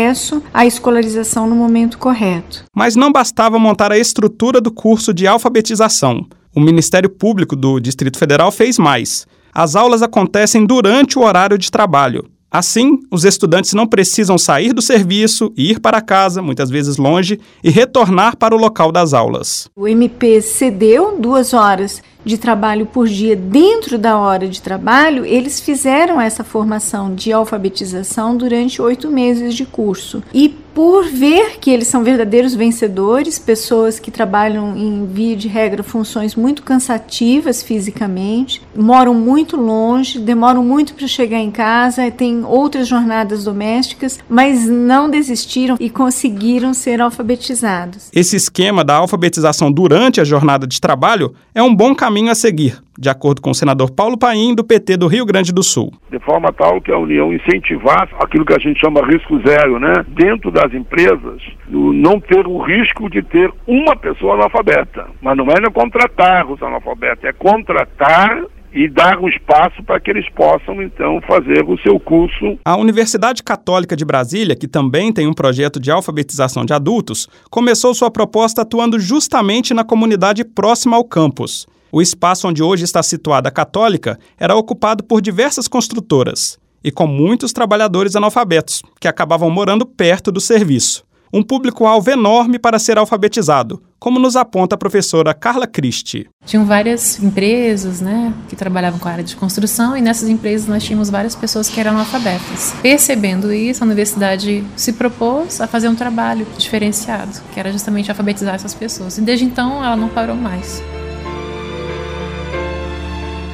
à 0.53 0.65
escolarização 0.65 1.47
no 1.47 1.55
momento 1.55 1.97
correto. 1.97 2.65
Mas 2.75 2.95
não 2.95 3.11
bastava 3.11 3.59
montar 3.59 3.91
a 3.91 3.97
estrutura 3.97 4.61
do 4.61 4.71
curso 4.71 5.13
de 5.13 5.27
alfabetização. 5.27 6.25
O 6.55 6.59
Ministério 6.59 7.09
Público 7.09 7.55
do 7.55 7.79
Distrito 7.79 8.17
Federal 8.17 8.51
fez 8.51 8.77
mais. 8.77 9.27
As 9.53 9.75
aulas 9.75 10.01
acontecem 10.01 10.65
durante 10.65 11.17
o 11.17 11.23
horário 11.23 11.57
de 11.57 11.69
trabalho. 11.69 12.25
Assim, 12.51 12.99
os 13.11 13.25
estudantes 13.25 13.73
não 13.73 13.85
precisam 13.85 14.35
sair 14.35 14.73
do 14.73 14.81
serviço, 14.81 15.53
ir 15.55 15.79
para 15.79 16.01
casa, 16.01 16.41
muitas 16.41 16.71
vezes 16.71 16.97
longe, 16.97 17.39
e 17.63 17.69
retornar 17.69 18.35
para 18.35 18.55
o 18.55 18.57
local 18.57 18.91
das 18.91 19.13
aulas. 19.13 19.69
O 19.75 19.87
MP 19.87 20.41
cedeu 20.41 21.19
duas 21.19 21.53
horas 21.53 22.01
de 22.29 22.37
trabalho 22.37 22.85
por 22.85 23.07
dia 23.07 23.35
dentro 23.35 23.97
da 23.97 24.17
hora 24.17 24.47
de 24.47 24.61
trabalho, 24.61 25.25
eles 25.25 25.59
fizeram 25.59 26.21
essa 26.21 26.43
formação 26.43 27.15
de 27.15 27.33
alfabetização 27.33 28.37
durante 28.37 28.79
oito 28.81 29.09
meses 29.09 29.55
de 29.55 29.65
curso. 29.65 30.21
E 30.31 30.55
por 30.73 31.05
ver 31.05 31.57
que 31.59 31.69
eles 31.69 31.87
são 31.87 32.03
verdadeiros 32.03 32.53
vencedores, 32.53 33.39
pessoas 33.39 33.99
que 33.99 34.11
trabalham 34.11 34.77
em 34.77 35.05
via 35.05 35.35
de 35.35 35.47
regra 35.47 35.83
funções 35.83 36.35
muito 36.35 36.63
cansativas 36.63 37.63
fisicamente, 37.63 38.61
moram 38.75 39.13
muito 39.13 39.57
longe, 39.57 40.19
demoram 40.19 40.63
muito 40.63 40.93
para 40.93 41.07
chegar 41.07 41.39
em 41.39 41.51
casa, 41.51 42.09
têm 42.11 42.45
outras 42.45 42.87
jornadas 42.87 43.43
domésticas, 43.43 44.19
mas 44.29 44.67
não 44.67 45.09
desistiram 45.09 45.75
e 45.79 45.89
conseguiram 45.89 46.73
ser 46.73 47.01
alfabetizados. 47.01 48.09
Esse 48.13 48.35
esquema 48.35 48.83
da 48.83 48.95
alfabetização 48.95 49.71
durante 49.71 50.21
a 50.21 50.23
jornada 50.23 50.67
de 50.67 50.79
trabalho 50.79 51.33
é 51.53 51.63
um 51.63 51.75
bom 51.75 51.95
caminho 51.95 52.18
a 52.27 52.35
seguir 52.35 52.81
de 52.99 53.09
acordo 53.09 53.41
com 53.41 53.51
o 53.51 53.55
senador 53.55 53.91
Paulo 53.91 54.17
Paim, 54.17 54.53
do 54.53 54.61
PT 54.61 54.97
do 54.97 55.07
Rio 55.07 55.25
Grande 55.25 55.53
do 55.53 55.63
Sul. 55.63 55.93
De 56.11 56.19
forma 56.19 56.51
tal 56.51 56.81
que 56.81 56.91
a 56.91 56.97
União 56.97 57.33
incentivasse 57.33 58.13
aquilo 58.19 58.45
que 58.45 58.53
a 58.53 58.59
gente 58.59 58.77
chama 58.77 59.05
risco 59.07 59.39
zero, 59.47 59.79
né? 59.79 59.93
Dentro 60.09 60.51
das 60.51 60.73
empresas, 60.73 61.41
não 61.69 62.19
ter 62.19 62.45
o 62.45 62.57
risco 62.61 63.09
de 63.09 63.23
ter 63.23 63.49
uma 63.65 63.95
pessoa 63.95 64.33
analfabeta. 64.33 65.07
Mas 65.21 65.37
não 65.37 65.45
é 65.45 65.61
não 65.61 65.71
contratar 65.71 66.45
os 66.51 66.61
analfabetos, 66.61 67.23
é 67.23 67.31
contratar 67.31 68.43
e 68.73 68.87
dar 68.87 69.17
um 69.17 69.29
espaço 69.29 69.81
para 69.83 69.99
que 69.99 70.11
eles 70.11 70.29
possam, 70.31 70.81
então, 70.83 71.19
fazer 71.21 71.63
o 71.65 71.77
seu 71.79 71.99
curso. 71.99 72.59
A 72.63 72.77
Universidade 72.77 73.41
Católica 73.41 73.95
de 73.95 74.05
Brasília, 74.05 74.55
que 74.55 74.67
também 74.67 75.11
tem 75.11 75.25
um 75.25 75.33
projeto 75.33 75.79
de 75.79 75.89
alfabetização 75.89 76.65
de 76.65 76.73
adultos, 76.73 77.27
começou 77.49 77.93
sua 77.93 78.11
proposta 78.11 78.61
atuando 78.61 78.99
justamente 78.99 79.73
na 79.73 79.83
comunidade 79.83 80.43
próxima 80.43 80.97
ao 80.97 81.03
campus. 81.03 81.65
O 81.91 82.01
espaço 82.01 82.47
onde 82.47 82.61
hoje 82.63 82.83
está 82.83 83.01
situada 83.01 83.49
a 83.49 83.51
Católica 83.51 84.19
era 84.37 84.55
ocupado 84.55 85.03
por 85.03 85.21
diversas 85.21 85.67
construtoras 85.67 86.57
e 86.83 86.91
com 86.91 87.07
muitos 87.07 87.51
trabalhadores 87.51 88.15
analfabetos, 88.15 88.81
que 88.99 89.07
acabavam 89.07 89.49
morando 89.49 89.85
perto 89.85 90.31
do 90.31 90.39
serviço 90.39 91.03
um 91.31 91.43
público-alvo 91.43 92.09
enorme 92.09 92.57
para 92.57 92.79
ser 92.79 92.97
alfabetizado, 92.97 93.81
como 93.99 94.19
nos 94.19 94.35
aponta 94.35 94.75
a 94.75 94.77
professora 94.77 95.33
Carla 95.33 95.67
Christie. 95.67 96.27
Tinham 96.45 96.65
várias 96.65 97.21
empresas 97.21 98.01
né, 98.01 98.33
que 98.47 98.55
trabalhavam 98.55 98.99
com 98.99 99.07
a 99.07 99.11
área 99.11 99.23
de 99.23 99.35
construção 99.35 99.95
e 99.95 100.01
nessas 100.01 100.29
empresas 100.29 100.67
nós 100.67 100.83
tínhamos 100.83 101.09
várias 101.09 101.35
pessoas 101.35 101.69
que 101.69 101.79
eram 101.79 101.91
analfabetas. 101.91 102.73
Percebendo 102.81 103.53
isso, 103.53 103.83
a 103.83 103.85
universidade 103.85 104.63
se 104.75 104.93
propôs 104.93 105.61
a 105.61 105.67
fazer 105.67 105.87
um 105.87 105.95
trabalho 105.95 106.47
diferenciado, 106.57 107.39
que 107.53 107.59
era 107.59 107.71
justamente 107.71 108.09
alfabetizar 108.09 108.55
essas 108.55 108.73
pessoas. 108.73 109.17
E 109.17 109.21
desde 109.21 109.45
então 109.45 109.83
ela 109.83 109.95
não 109.95 110.09
parou 110.09 110.35
mais. 110.35 110.81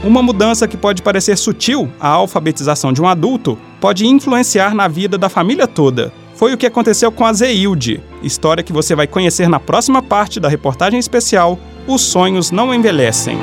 Uma 0.06 0.22
mudança 0.22 0.68
que 0.68 0.78
pode 0.78 1.02
parecer 1.02 1.36
sutil, 1.36 1.90
a 2.00 2.10
alfabetização 2.10 2.94
de 2.94 3.02
um 3.02 3.08
adulto, 3.08 3.58
pode 3.82 4.06
influenciar 4.06 4.76
na 4.76 4.88
vida 4.88 5.18
da 5.18 5.30
família 5.30 5.66
toda. 5.66 6.14
Foi 6.36 6.54
o 6.54 6.58
que 6.58 6.68
aconteceu 6.68 7.12
com 7.12 7.26
a 7.26 7.34
Zeilde, 7.34 8.04
história 8.22 8.64
que 8.64 8.72
você 8.72 8.94
vai 8.94 9.08
conhecer 9.08 9.50
na 9.50 9.60
próxima 9.60 10.04
parte 10.04 10.40
da 10.40 10.48
reportagem 10.48 11.00
especial 11.00 11.58
Os 11.88 12.02
Sonhos 12.02 12.52
Não 12.52 12.72
Envelhecem. 12.72 13.36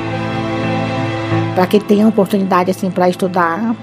Para 1.53 1.67
quem 1.67 1.81
tem 1.81 2.01
a 2.01 2.07
oportunidade 2.07 2.71
assim 2.71 2.89
para 2.89 3.09
estudar, 3.09 3.75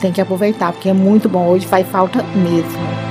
tem 0.00 0.12
que 0.12 0.20
aproveitar, 0.20 0.70
porque 0.70 0.88
é 0.88 0.92
muito 0.92 1.28
bom. 1.28 1.48
Hoje 1.48 1.66
faz 1.66 1.84
falta 1.88 2.22
mesmo. 2.36 3.09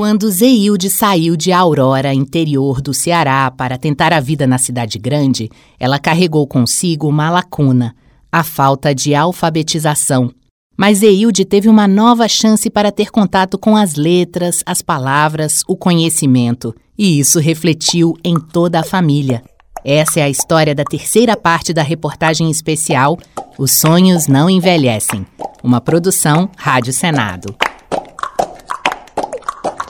Quando 0.00 0.30
Zeilde 0.30 0.88
saiu 0.88 1.36
de 1.36 1.52
Aurora, 1.52 2.14
interior 2.14 2.80
do 2.80 2.94
Ceará, 2.94 3.50
para 3.50 3.76
tentar 3.76 4.14
a 4.14 4.18
vida 4.18 4.46
na 4.46 4.56
cidade 4.56 4.98
grande, 4.98 5.50
ela 5.78 5.98
carregou 5.98 6.46
consigo 6.46 7.06
uma 7.06 7.28
lacuna– 7.28 7.94
a 8.32 8.42
falta 8.42 8.94
de 8.94 9.14
alfabetização. 9.14 10.32
Mas 10.74 11.02
Eilde 11.02 11.44
teve 11.44 11.68
uma 11.68 11.86
nova 11.86 12.26
chance 12.28 12.70
para 12.70 12.90
ter 12.90 13.10
contato 13.10 13.58
com 13.58 13.76
as 13.76 13.94
letras, 13.94 14.62
as 14.64 14.80
palavras, 14.80 15.62
o 15.68 15.76
conhecimento, 15.76 16.74
e 16.96 17.20
isso 17.20 17.38
refletiu 17.38 18.16
em 18.24 18.40
toda 18.40 18.80
a 18.80 18.84
família. 18.84 19.42
Essa 19.84 20.20
é 20.20 20.22
a 20.22 20.30
história 20.30 20.74
da 20.74 20.82
terceira 20.82 21.36
parte 21.36 21.74
da 21.74 21.82
reportagem 21.82 22.50
especial 22.50 23.18
Os 23.58 23.72
Sonhos 23.72 24.26
Não 24.26 24.48
Envelhecem, 24.48 25.26
uma 25.62 25.78
produção 25.78 26.48
Rádio 26.56 26.94
Senado. 26.94 27.54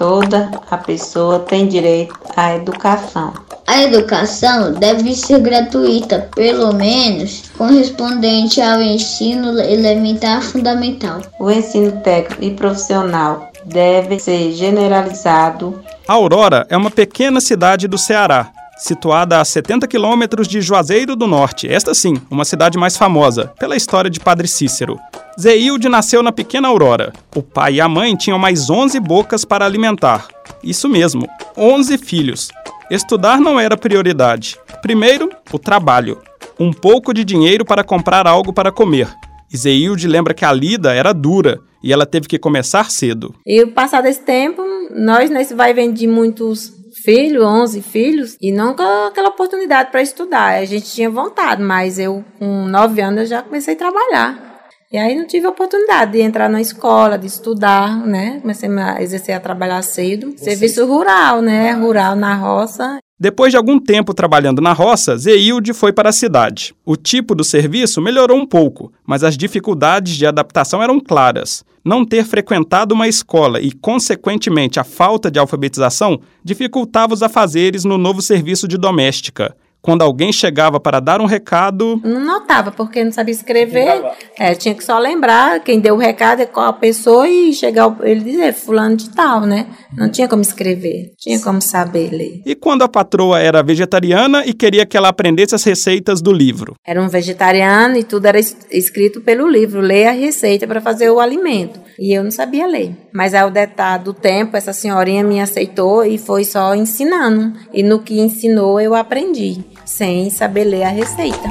Toda 0.00 0.50
a 0.71 0.78
pessoa 0.78 1.40
tem 1.40 1.69
direito 1.69 2.14
à 2.35 2.57
educação. 2.57 3.35
A 3.66 3.83
educação 3.83 4.73
deve 4.73 5.14
ser 5.14 5.40
gratuita, 5.40 6.26
pelo 6.35 6.73
menos 6.73 7.42
correspondente 7.59 8.62
ao 8.62 8.80
ensino 8.80 9.61
elementar 9.61 10.40
fundamental. 10.40 11.21
O 11.38 11.50
ensino 11.50 11.92
técnico 12.00 12.42
e 12.42 12.50
profissional 12.54 13.50
deve 13.66 14.19
ser 14.19 14.52
generalizado. 14.52 15.78
Aurora 16.09 16.66
é 16.71 16.76
uma 16.78 16.90
pequena 16.90 17.38
cidade 17.38 17.87
do 17.87 17.99
Ceará, 17.99 18.50
situada 18.80 19.40
a 19.40 19.44
70 19.44 19.87
quilômetros 19.87 20.49
de 20.49 20.60
Juazeiro 20.60 21.14
do 21.14 21.26
Norte. 21.26 21.68
Esta 21.68 21.94
sim, 21.94 22.14
uma 22.30 22.46
cidade 22.46 22.78
mais 22.78 22.96
famosa, 22.96 23.52
pela 23.58 23.76
história 23.76 24.10
de 24.10 24.18
Padre 24.18 24.49
Cícero. 24.49 24.99
Zeilde 25.38 25.88
nasceu 25.88 26.22
na 26.22 26.32
pequena 26.32 26.68
Aurora. 26.68 27.12
O 27.37 27.42
pai 27.42 27.75
e 27.75 27.80
a 27.80 27.88
mãe 27.88 28.16
tinham 28.16 28.38
mais 28.38 28.70
11 28.70 28.99
bocas 28.99 29.44
para 29.44 29.66
alimentar. 29.66 30.26
Isso 30.64 30.88
mesmo, 30.88 31.28
11 31.56 31.99
filhos. 31.99 32.49
Estudar 32.90 33.38
não 33.38 33.60
era 33.60 33.76
prioridade. 33.76 34.58
Primeiro, 34.80 35.30
o 35.52 35.58
trabalho. 35.58 36.18
Um 36.58 36.72
pouco 36.72 37.12
de 37.12 37.22
dinheiro 37.22 37.64
para 37.64 37.84
comprar 37.84 38.26
algo 38.26 38.52
para 38.52 38.72
comer. 38.72 39.08
Iseilde 39.52 40.08
lembra 40.08 40.32
que 40.32 40.44
a 40.44 40.52
lida 40.52 40.94
era 40.94 41.12
dura 41.12 41.60
e 41.82 41.92
ela 41.92 42.06
teve 42.06 42.26
que 42.26 42.38
começar 42.38 42.90
cedo. 42.90 43.34
E 43.46 43.66
passado 43.66 44.06
esse 44.06 44.20
tempo, 44.20 44.62
nós 44.90 45.30
nesse 45.30 45.54
vai 45.54 45.75
vender 45.75 46.06
muitos 46.06 46.79
filhos, 47.02 47.45
11 47.45 47.83
filhos, 47.83 48.37
e 48.40 48.52
nunca 48.52 48.85
aquela 49.09 49.28
oportunidade 49.28 49.90
para 49.90 50.02
estudar. 50.02 50.59
A 50.59 50.64
gente 50.64 50.92
tinha 50.92 51.11
vontade, 51.11 51.62
mas 51.62 51.99
eu 51.99 52.25
com 52.38 52.66
9 52.66 53.00
anos 53.00 53.21
eu 53.21 53.26
já 53.26 53.42
comecei 53.42 53.75
a 53.75 53.78
trabalhar. 53.78 54.50
E 54.92 54.99
aí 54.99 55.14
não 55.14 55.25
tive 55.25 55.47
a 55.47 55.50
oportunidade 55.50 56.12
de 56.12 56.21
entrar 56.21 56.49
na 56.49 56.61
escola, 56.61 57.16
de 57.16 57.26
estudar, 57.26 58.04
né? 58.04 58.40
Comecei 58.40 58.69
a 58.69 59.00
exercer 59.00 59.37
a 59.37 59.40
trabalhar 59.40 59.80
cedo. 59.83 60.33
Você... 60.33 60.50
Serviço 60.50 60.85
rural, 60.85 61.40
né? 61.40 61.73
Rural 61.73 62.16
na 62.16 62.35
roça. 62.35 62.99
Depois 63.23 63.53
de 63.53 63.59
algum 63.59 63.79
tempo 63.79 64.15
trabalhando 64.15 64.62
na 64.62 64.73
roça, 64.73 65.15
Zeilde 65.15 65.75
foi 65.75 65.93
para 65.93 66.09
a 66.09 66.12
cidade. 66.12 66.75
O 66.87 66.97
tipo 66.97 67.35
do 67.35 67.45
serviço 67.45 68.00
melhorou 68.00 68.39
um 68.39 68.47
pouco, 68.47 68.91
mas 69.07 69.23
as 69.23 69.37
dificuldades 69.37 70.17
de 70.17 70.25
adaptação 70.25 70.83
eram 70.83 70.99
claras. 70.99 71.62
Não 71.85 72.03
ter 72.03 72.25
frequentado 72.25 72.95
uma 72.95 73.07
escola 73.07 73.61
e, 73.61 73.73
consequentemente, 73.73 74.81
a 74.81 74.85
falta 74.85 75.31
de 75.31 75.39
alfabetização 75.39 76.19
dificultava 76.43 77.12
os 77.12 77.23
afazeres 77.23 77.85
no 77.85 77.99
novo 77.99 78.23
serviço 78.23 78.67
de 78.67 78.79
doméstica 78.79 79.55
quando 79.82 80.02
alguém 80.02 80.32
chegava 80.32 80.78
para 80.78 81.00
dar 81.00 81.20
um 81.20 81.26
recado. 81.26 82.00
Não 82.04 82.20
notava, 82.20 82.70
porque 82.70 83.02
não 83.02 83.12
sabia 83.12 83.34
escrever. 83.34 84.02
É, 84.38 84.54
tinha 84.54 84.75
que 84.75 84.84
só 84.84 84.99
lembrar 84.99 85.60
quem 85.60 85.80
deu 85.80 85.94
o 85.94 85.99
recado, 85.99 86.46
qual 86.46 86.66
a 86.66 86.72
pessoa 86.72 87.28
e 87.28 87.52
chegar 87.52 87.96
ele 88.02 88.20
dizer 88.20 88.52
fulano 88.52 88.96
de 88.96 89.10
tal, 89.10 89.42
né? 89.42 89.66
Não 89.96 90.10
tinha 90.10 90.28
como 90.28 90.42
escrever, 90.42 91.12
tinha 91.18 91.40
como 91.40 91.60
saber 91.60 92.10
ler. 92.10 92.42
E 92.44 92.54
quando 92.54 92.82
a 92.82 92.88
patroa 92.88 93.40
era 93.40 93.62
vegetariana 93.62 94.44
e 94.46 94.52
queria 94.52 94.87
que 94.87 94.96
ela 94.96 95.08
aprendesse 95.08 95.54
as 95.54 95.64
receitas 95.64 96.20
do 96.20 96.32
livro? 96.32 96.75
Era 96.87 97.02
um 97.02 97.08
vegetariano 97.08 97.96
e 97.96 98.04
tudo 98.04 98.26
era 98.26 98.38
escrito 98.38 99.20
pelo 99.20 99.49
livro, 99.49 99.80
ler 99.80 100.06
a 100.06 100.12
receita 100.12 100.66
para 100.66 100.80
fazer 100.80 101.10
o 101.10 101.20
alimento. 101.20 101.80
E 102.00 102.14
eu 102.16 102.25
não 102.25 102.30
sabia 102.30 102.66
ler. 102.66 102.97
Mas 103.12 103.35
ao 103.35 103.50
detalhe 103.50 104.04
do 104.04 104.14
tempo, 104.14 104.57
essa 104.57 104.73
senhorinha 104.73 105.23
me 105.23 105.38
aceitou 105.38 106.02
e 106.02 106.16
foi 106.16 106.45
só 106.45 106.75
ensinando. 106.75 107.52
E 107.75 107.83
no 107.83 107.99
que 107.99 108.19
ensinou, 108.19 108.80
eu 108.80 108.95
aprendi 108.95 109.62
sem 109.85 110.30
saber 110.30 110.64
ler 110.64 110.85
a 110.85 110.88
receita. 110.88 111.47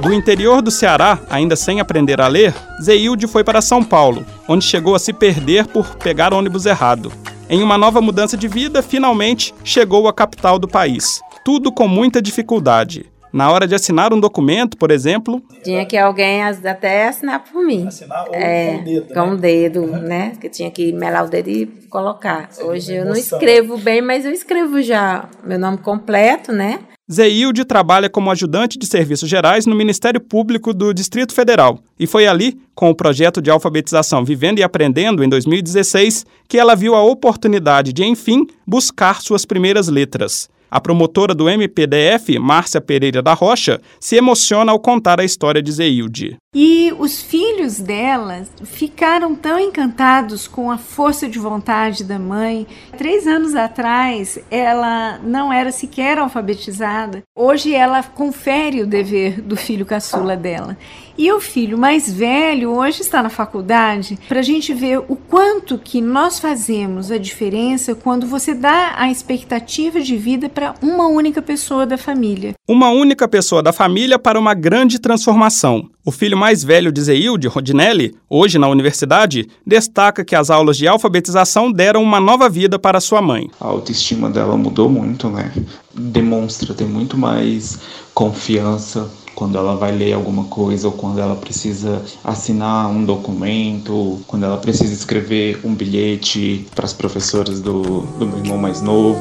Do 0.00 0.14
interior 0.14 0.62
do 0.62 0.70
Ceará, 0.70 1.18
ainda 1.28 1.56
sem 1.56 1.80
aprender 1.80 2.20
a 2.20 2.28
ler, 2.28 2.54
Zeilde 2.80 3.26
foi 3.26 3.42
para 3.42 3.60
São 3.60 3.82
Paulo, 3.82 4.24
onde 4.48 4.64
chegou 4.64 4.94
a 4.94 5.00
se 5.00 5.12
perder 5.12 5.66
por 5.66 5.96
pegar 5.96 6.32
ônibus 6.32 6.64
errado. 6.64 7.12
Em 7.48 7.60
uma 7.60 7.76
nova 7.76 8.00
mudança 8.00 8.36
de 8.36 8.46
vida, 8.46 8.82
finalmente 8.82 9.52
chegou 9.64 10.06
à 10.06 10.12
capital 10.12 10.60
do 10.60 10.68
país. 10.68 11.20
Tudo 11.44 11.72
com 11.72 11.88
muita 11.88 12.22
dificuldade. 12.22 13.11
Na 13.32 13.50
hora 13.50 13.66
de 13.66 13.74
assinar 13.74 14.12
um 14.12 14.20
documento, 14.20 14.76
por 14.76 14.90
exemplo. 14.90 15.42
Tinha 15.64 15.86
que 15.86 15.96
alguém 15.96 16.42
até 16.42 17.08
assinar 17.08 17.42
por 17.42 17.64
mim. 17.64 17.86
Assinar 17.86 18.28
ou 18.28 18.34
é, 18.34 18.74
com 18.74 18.80
o 18.80 18.84
dedo. 18.84 19.14
Com 19.14 19.20
o 19.20 19.34
né? 19.34 19.36
dedo, 19.36 19.86
né? 19.86 20.32
Que 20.40 20.48
tinha 20.48 20.70
que 20.70 20.92
melar 20.92 21.24
o 21.24 21.28
dedo 21.28 21.48
e 21.48 21.66
colocar. 21.88 22.50
Hoje 22.62 22.94
eu 22.94 23.04
não 23.06 23.14
escrevo 23.14 23.78
bem, 23.78 24.02
mas 24.02 24.24
eu 24.24 24.32
escrevo 24.32 24.82
já 24.82 25.28
meu 25.44 25.58
nome 25.58 25.78
completo, 25.78 26.52
né? 26.52 26.80
Zeilde 27.10 27.64
trabalha 27.64 28.08
como 28.08 28.30
ajudante 28.30 28.78
de 28.78 28.86
serviços 28.86 29.28
gerais 29.28 29.66
no 29.66 29.74
Ministério 29.74 30.20
Público 30.20 30.72
do 30.72 30.94
Distrito 30.94 31.34
Federal 31.34 31.80
e 31.98 32.06
foi 32.06 32.26
ali, 32.26 32.58
com 32.74 32.90
o 32.90 32.94
projeto 32.94 33.42
de 33.42 33.50
alfabetização 33.50 34.24
Vivendo 34.24 34.60
e 34.60 34.62
Aprendendo 34.62 35.22
em 35.22 35.28
2016, 35.28 36.24
que 36.48 36.58
ela 36.58 36.74
viu 36.74 36.94
a 36.94 37.02
oportunidade 37.02 37.92
de, 37.92 38.04
enfim, 38.04 38.46
buscar 38.66 39.20
suas 39.20 39.44
primeiras 39.44 39.88
letras. 39.88 40.48
A 40.72 40.80
promotora 40.80 41.34
do 41.34 41.50
MPDF, 41.50 42.38
Márcia 42.38 42.80
Pereira 42.80 43.20
da 43.20 43.34
Rocha, 43.34 43.78
se 44.00 44.16
emociona 44.16 44.72
ao 44.72 44.80
contar 44.80 45.20
a 45.20 45.24
história 45.24 45.62
de 45.62 45.70
Zeilde. 45.70 46.38
E 46.54 46.94
os 46.98 47.20
filhos 47.20 47.78
dela 47.78 48.46
ficaram 48.64 49.34
tão 49.34 49.58
encantados 49.58 50.48
com 50.48 50.70
a 50.70 50.78
força 50.78 51.28
de 51.28 51.38
vontade 51.38 52.04
da 52.04 52.18
mãe. 52.18 52.66
Três 52.96 53.26
anos 53.26 53.54
atrás, 53.54 54.38
ela 54.50 55.18
não 55.22 55.52
era 55.52 55.70
sequer 55.70 56.16
alfabetizada. 56.16 57.22
Hoje, 57.36 57.74
ela 57.74 58.02
confere 58.02 58.80
o 58.80 58.86
dever 58.86 59.42
do 59.42 59.56
filho 59.56 59.84
caçula 59.84 60.38
dela. 60.38 60.78
E 61.22 61.30
o 61.30 61.38
filho 61.38 61.78
mais 61.78 62.12
velho 62.12 62.72
hoje 62.72 63.02
está 63.02 63.22
na 63.22 63.28
faculdade 63.28 64.18
para 64.28 64.40
a 64.40 64.42
gente 64.42 64.74
ver 64.74 64.98
o 64.98 65.14
quanto 65.14 65.78
que 65.78 66.00
nós 66.00 66.40
fazemos 66.40 67.12
a 67.12 67.16
diferença 67.16 67.94
quando 67.94 68.26
você 68.26 68.52
dá 68.52 68.94
a 68.96 69.08
expectativa 69.08 70.00
de 70.00 70.16
vida 70.16 70.48
para 70.48 70.74
uma 70.82 71.06
única 71.06 71.40
pessoa 71.40 71.86
da 71.86 71.96
família. 71.96 72.54
Uma 72.68 72.90
única 72.90 73.28
pessoa 73.28 73.62
da 73.62 73.72
família 73.72 74.18
para 74.18 74.36
uma 74.36 74.52
grande 74.52 74.98
transformação. 74.98 75.88
O 76.04 76.10
filho 76.10 76.36
mais 76.36 76.64
velho 76.64 76.90
de 76.90 77.00
Zeilde, 77.00 77.46
Rodinelli, 77.46 78.16
hoje 78.28 78.58
na 78.58 78.66
universidade, 78.66 79.46
destaca 79.64 80.24
que 80.24 80.34
as 80.34 80.50
aulas 80.50 80.76
de 80.76 80.88
alfabetização 80.88 81.70
deram 81.70 82.02
uma 82.02 82.18
nova 82.18 82.48
vida 82.48 82.80
para 82.80 83.00
sua 83.00 83.22
mãe. 83.22 83.48
A 83.60 83.68
autoestima 83.68 84.28
dela 84.28 84.56
mudou 84.56 84.88
muito, 84.88 85.28
né? 85.28 85.52
Demonstra 85.94 86.74
ter 86.74 86.86
muito 86.86 87.16
mais 87.16 87.78
confiança 88.12 89.08
quando 89.34 89.58
ela 89.58 89.76
vai 89.76 89.92
ler 89.92 90.12
alguma 90.12 90.44
coisa 90.44 90.88
ou 90.88 90.92
quando 90.92 91.20
ela 91.20 91.34
precisa 91.34 92.02
assinar 92.22 92.88
um 92.88 93.04
documento, 93.04 94.20
quando 94.26 94.44
ela 94.44 94.56
precisa 94.56 94.92
escrever 94.92 95.60
um 95.64 95.74
bilhete 95.74 96.66
para 96.74 96.84
as 96.84 96.92
professoras 96.92 97.60
do, 97.60 98.00
do 98.18 98.26
meu 98.26 98.38
irmão 98.38 98.58
mais 98.58 98.80
novo. 98.80 99.20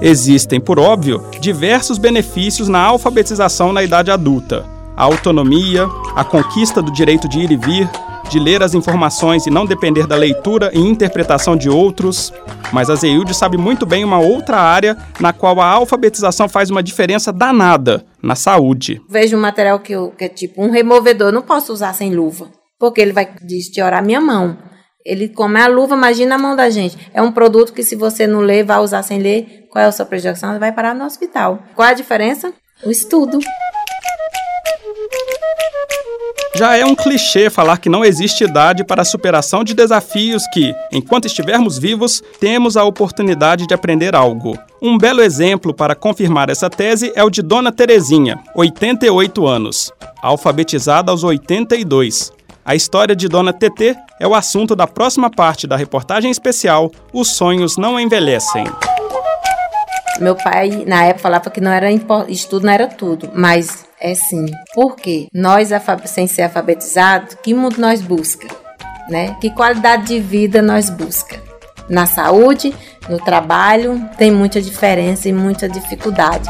Existem, 0.00 0.60
por 0.60 0.78
óbvio, 0.78 1.24
diversos 1.40 1.98
benefícios 1.98 2.68
na 2.68 2.80
alfabetização 2.80 3.72
na 3.72 3.82
idade 3.82 4.10
adulta: 4.10 4.64
a 4.96 5.04
autonomia, 5.04 5.88
a 6.14 6.24
conquista 6.24 6.80
do 6.80 6.92
direito 6.92 7.28
de 7.28 7.40
ir 7.40 7.50
e 7.50 7.56
vir, 7.56 7.90
de 8.28 8.38
ler 8.38 8.62
as 8.62 8.74
informações 8.74 9.46
e 9.46 9.50
não 9.50 9.66
depender 9.66 10.06
da 10.06 10.16
leitura 10.16 10.70
e 10.74 10.78
interpretação 10.78 11.56
de 11.56 11.68
outros. 11.68 12.32
Mas 12.72 12.90
a 12.90 12.94
Zeilde 12.94 13.34
sabe 13.34 13.56
muito 13.56 13.86
bem 13.86 14.04
uma 14.04 14.18
outra 14.18 14.58
área 14.58 14.96
na 15.18 15.32
qual 15.32 15.60
a 15.60 15.66
alfabetização 15.66 16.48
faz 16.48 16.70
uma 16.70 16.82
diferença 16.82 17.32
danada 17.32 18.04
na 18.22 18.34
saúde. 18.34 19.00
Vejo 19.08 19.36
um 19.36 19.40
material 19.40 19.80
que, 19.80 19.92
eu, 19.92 20.10
que 20.10 20.24
é 20.24 20.28
tipo 20.28 20.62
um 20.62 20.70
removedor, 20.70 21.32
não 21.32 21.42
posso 21.42 21.72
usar 21.72 21.92
sem 21.94 22.14
luva, 22.14 22.48
porque 22.78 23.00
ele 23.00 23.12
vai 23.12 23.28
estourar 23.48 24.04
minha 24.04 24.20
mão. 24.20 24.56
Ele, 25.04 25.28
como 25.28 25.56
é 25.56 25.62
a 25.62 25.68
luva, 25.68 25.94
imagina 25.94 26.34
a 26.34 26.38
mão 26.38 26.54
da 26.54 26.68
gente. 26.68 26.98
É 27.14 27.22
um 27.22 27.32
produto 27.32 27.72
que, 27.72 27.82
se 27.82 27.96
você 27.96 28.26
não 28.26 28.40
ler, 28.40 28.62
vai 28.64 28.78
usar 28.78 29.02
sem 29.02 29.18
ler, 29.18 29.66
qual 29.70 29.82
é 29.82 29.88
a 29.88 29.92
sua? 29.92 30.04
Você 30.04 30.58
vai 30.58 30.72
parar 30.72 30.94
no 30.94 31.04
hospital. 31.04 31.62
Qual 31.74 31.88
é 31.88 31.92
a 31.92 31.94
diferença? 31.94 32.52
O 32.84 32.90
estudo. 32.90 33.38
Já 36.58 36.76
é 36.76 36.84
um 36.84 36.96
clichê 36.96 37.48
falar 37.48 37.78
que 37.78 37.88
não 37.88 38.04
existe 38.04 38.42
idade 38.42 38.82
para 38.82 39.02
a 39.02 39.04
superação 39.04 39.62
de 39.62 39.74
desafios 39.74 40.42
que, 40.52 40.74
enquanto 40.90 41.26
estivermos 41.26 41.78
vivos, 41.78 42.20
temos 42.40 42.76
a 42.76 42.82
oportunidade 42.82 43.64
de 43.64 43.74
aprender 43.74 44.16
algo. 44.16 44.58
Um 44.82 44.98
belo 44.98 45.22
exemplo 45.22 45.72
para 45.72 45.94
confirmar 45.94 46.50
essa 46.50 46.68
tese 46.68 47.12
é 47.14 47.22
o 47.22 47.30
de 47.30 47.42
Dona 47.42 47.70
Terezinha, 47.70 48.40
88 48.56 49.46
anos, 49.46 49.92
alfabetizada 50.20 51.12
aos 51.12 51.22
82. 51.22 52.32
A 52.64 52.74
história 52.74 53.14
de 53.14 53.28
Dona 53.28 53.52
TT 53.52 53.94
é 54.18 54.26
o 54.26 54.34
assunto 54.34 54.74
da 54.74 54.88
próxima 54.88 55.30
parte 55.30 55.64
da 55.64 55.76
reportagem 55.76 56.28
especial 56.28 56.90
Os 57.12 57.28
Sonhos 57.28 57.76
Não 57.76 58.00
Envelhecem. 58.00 58.64
Meu 60.18 60.34
pai, 60.34 60.82
na 60.88 61.04
época, 61.04 61.22
falava 61.22 61.50
que 61.50 61.60
não 61.60 61.70
era 61.70 61.88
estudo 62.28 62.66
não 62.66 62.72
era 62.72 62.88
tudo, 62.88 63.30
mas 63.32 63.87
é 64.00 64.14
sim. 64.14 64.46
Por 64.74 64.96
quê? 64.96 65.26
Nós, 65.32 65.70
sem 66.06 66.26
ser 66.26 66.42
alfabetizados, 66.42 67.36
que 67.42 67.52
mundo 67.52 67.78
nós 67.78 68.00
busca? 68.00 68.46
Né? 69.08 69.36
Que 69.40 69.50
qualidade 69.50 70.06
de 70.06 70.20
vida 70.20 70.62
nós 70.62 70.88
busca? 70.90 71.42
Na 71.88 72.06
saúde, 72.06 72.74
no 73.08 73.18
trabalho, 73.18 74.00
tem 74.16 74.30
muita 74.30 74.60
diferença 74.60 75.28
e 75.28 75.32
muita 75.32 75.68
dificuldade. 75.68 76.48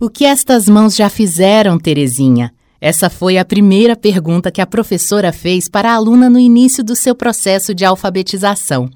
O 0.00 0.10
que 0.10 0.24
estas 0.24 0.68
mãos 0.68 0.96
já 0.96 1.08
fizeram, 1.08 1.78
Terezinha? 1.78 2.52
Essa 2.80 3.08
foi 3.08 3.38
a 3.38 3.44
primeira 3.44 3.94
pergunta 3.94 4.50
que 4.50 4.60
a 4.60 4.66
professora 4.66 5.32
fez 5.32 5.68
para 5.68 5.92
a 5.92 5.94
aluna 5.94 6.28
no 6.28 6.38
início 6.38 6.82
do 6.82 6.96
seu 6.96 7.14
processo 7.14 7.74
de 7.74 7.84
alfabetização. 7.84 8.90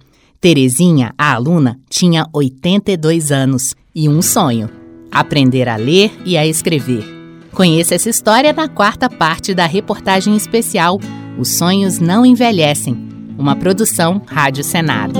Terezinha, 0.45 1.15
a 1.17 1.33
aluna, 1.33 1.79
tinha 1.89 2.27
82 2.31 3.33
anos 3.33 3.75
e 3.95 4.11
um 4.11 4.21
sonho: 4.21 4.69
aprender 5.11 5.71
a 5.71 5.77
ler 5.77 6.13
e 6.23 6.37
a 6.37 6.47
escrever. 6.47 7.03
Conheça 7.51 7.95
essa 7.95 8.11
história 8.11 8.53
na 8.53 8.69
quarta 8.69 9.09
parte 9.09 9.55
da 9.55 9.65
reportagem 9.65 10.37
especial 10.37 10.99
Os 11.39 11.57
Sonhos 11.57 11.99
Não 11.99 12.27
Envelhecem, 12.27 12.95
uma 13.39 13.57
produção 13.57 14.21
Rádio 14.27 14.63
Senado. 14.63 15.19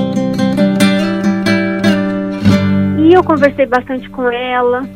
E 2.99 3.11
eu 3.11 3.23
conversei 3.23 3.65
bastante 3.65 4.07
com 4.11 4.29
ela 4.29 4.87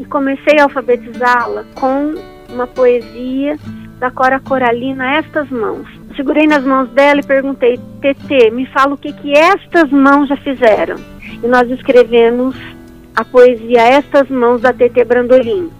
e 0.00 0.04
comecei 0.06 0.58
a 0.58 0.62
alfabetizá-la 0.62 1.66
com 1.74 2.14
uma 2.48 2.66
poesia 2.66 3.58
da 3.98 4.10
Cora 4.10 4.40
Coralina, 4.40 5.16
Estas 5.16 5.50
Mãos. 5.50 5.97
Segurei 6.18 6.48
nas 6.48 6.64
mãos 6.64 6.90
dela 6.90 7.20
e 7.20 7.22
perguntei, 7.24 7.78
TT, 8.00 8.50
me 8.50 8.66
fala 8.66 8.94
o 8.94 8.98
que, 8.98 9.12
que 9.12 9.32
estas 9.32 9.88
mãos 9.92 10.28
já 10.28 10.36
fizeram. 10.38 10.96
E 11.40 11.46
nós 11.46 11.70
escrevemos 11.70 12.56
a 13.14 13.24
poesia 13.24 13.82
Estas 13.82 14.28
Mãos 14.28 14.60
da 14.60 14.72
TT 14.72 15.04
Brandolin. 15.04 15.70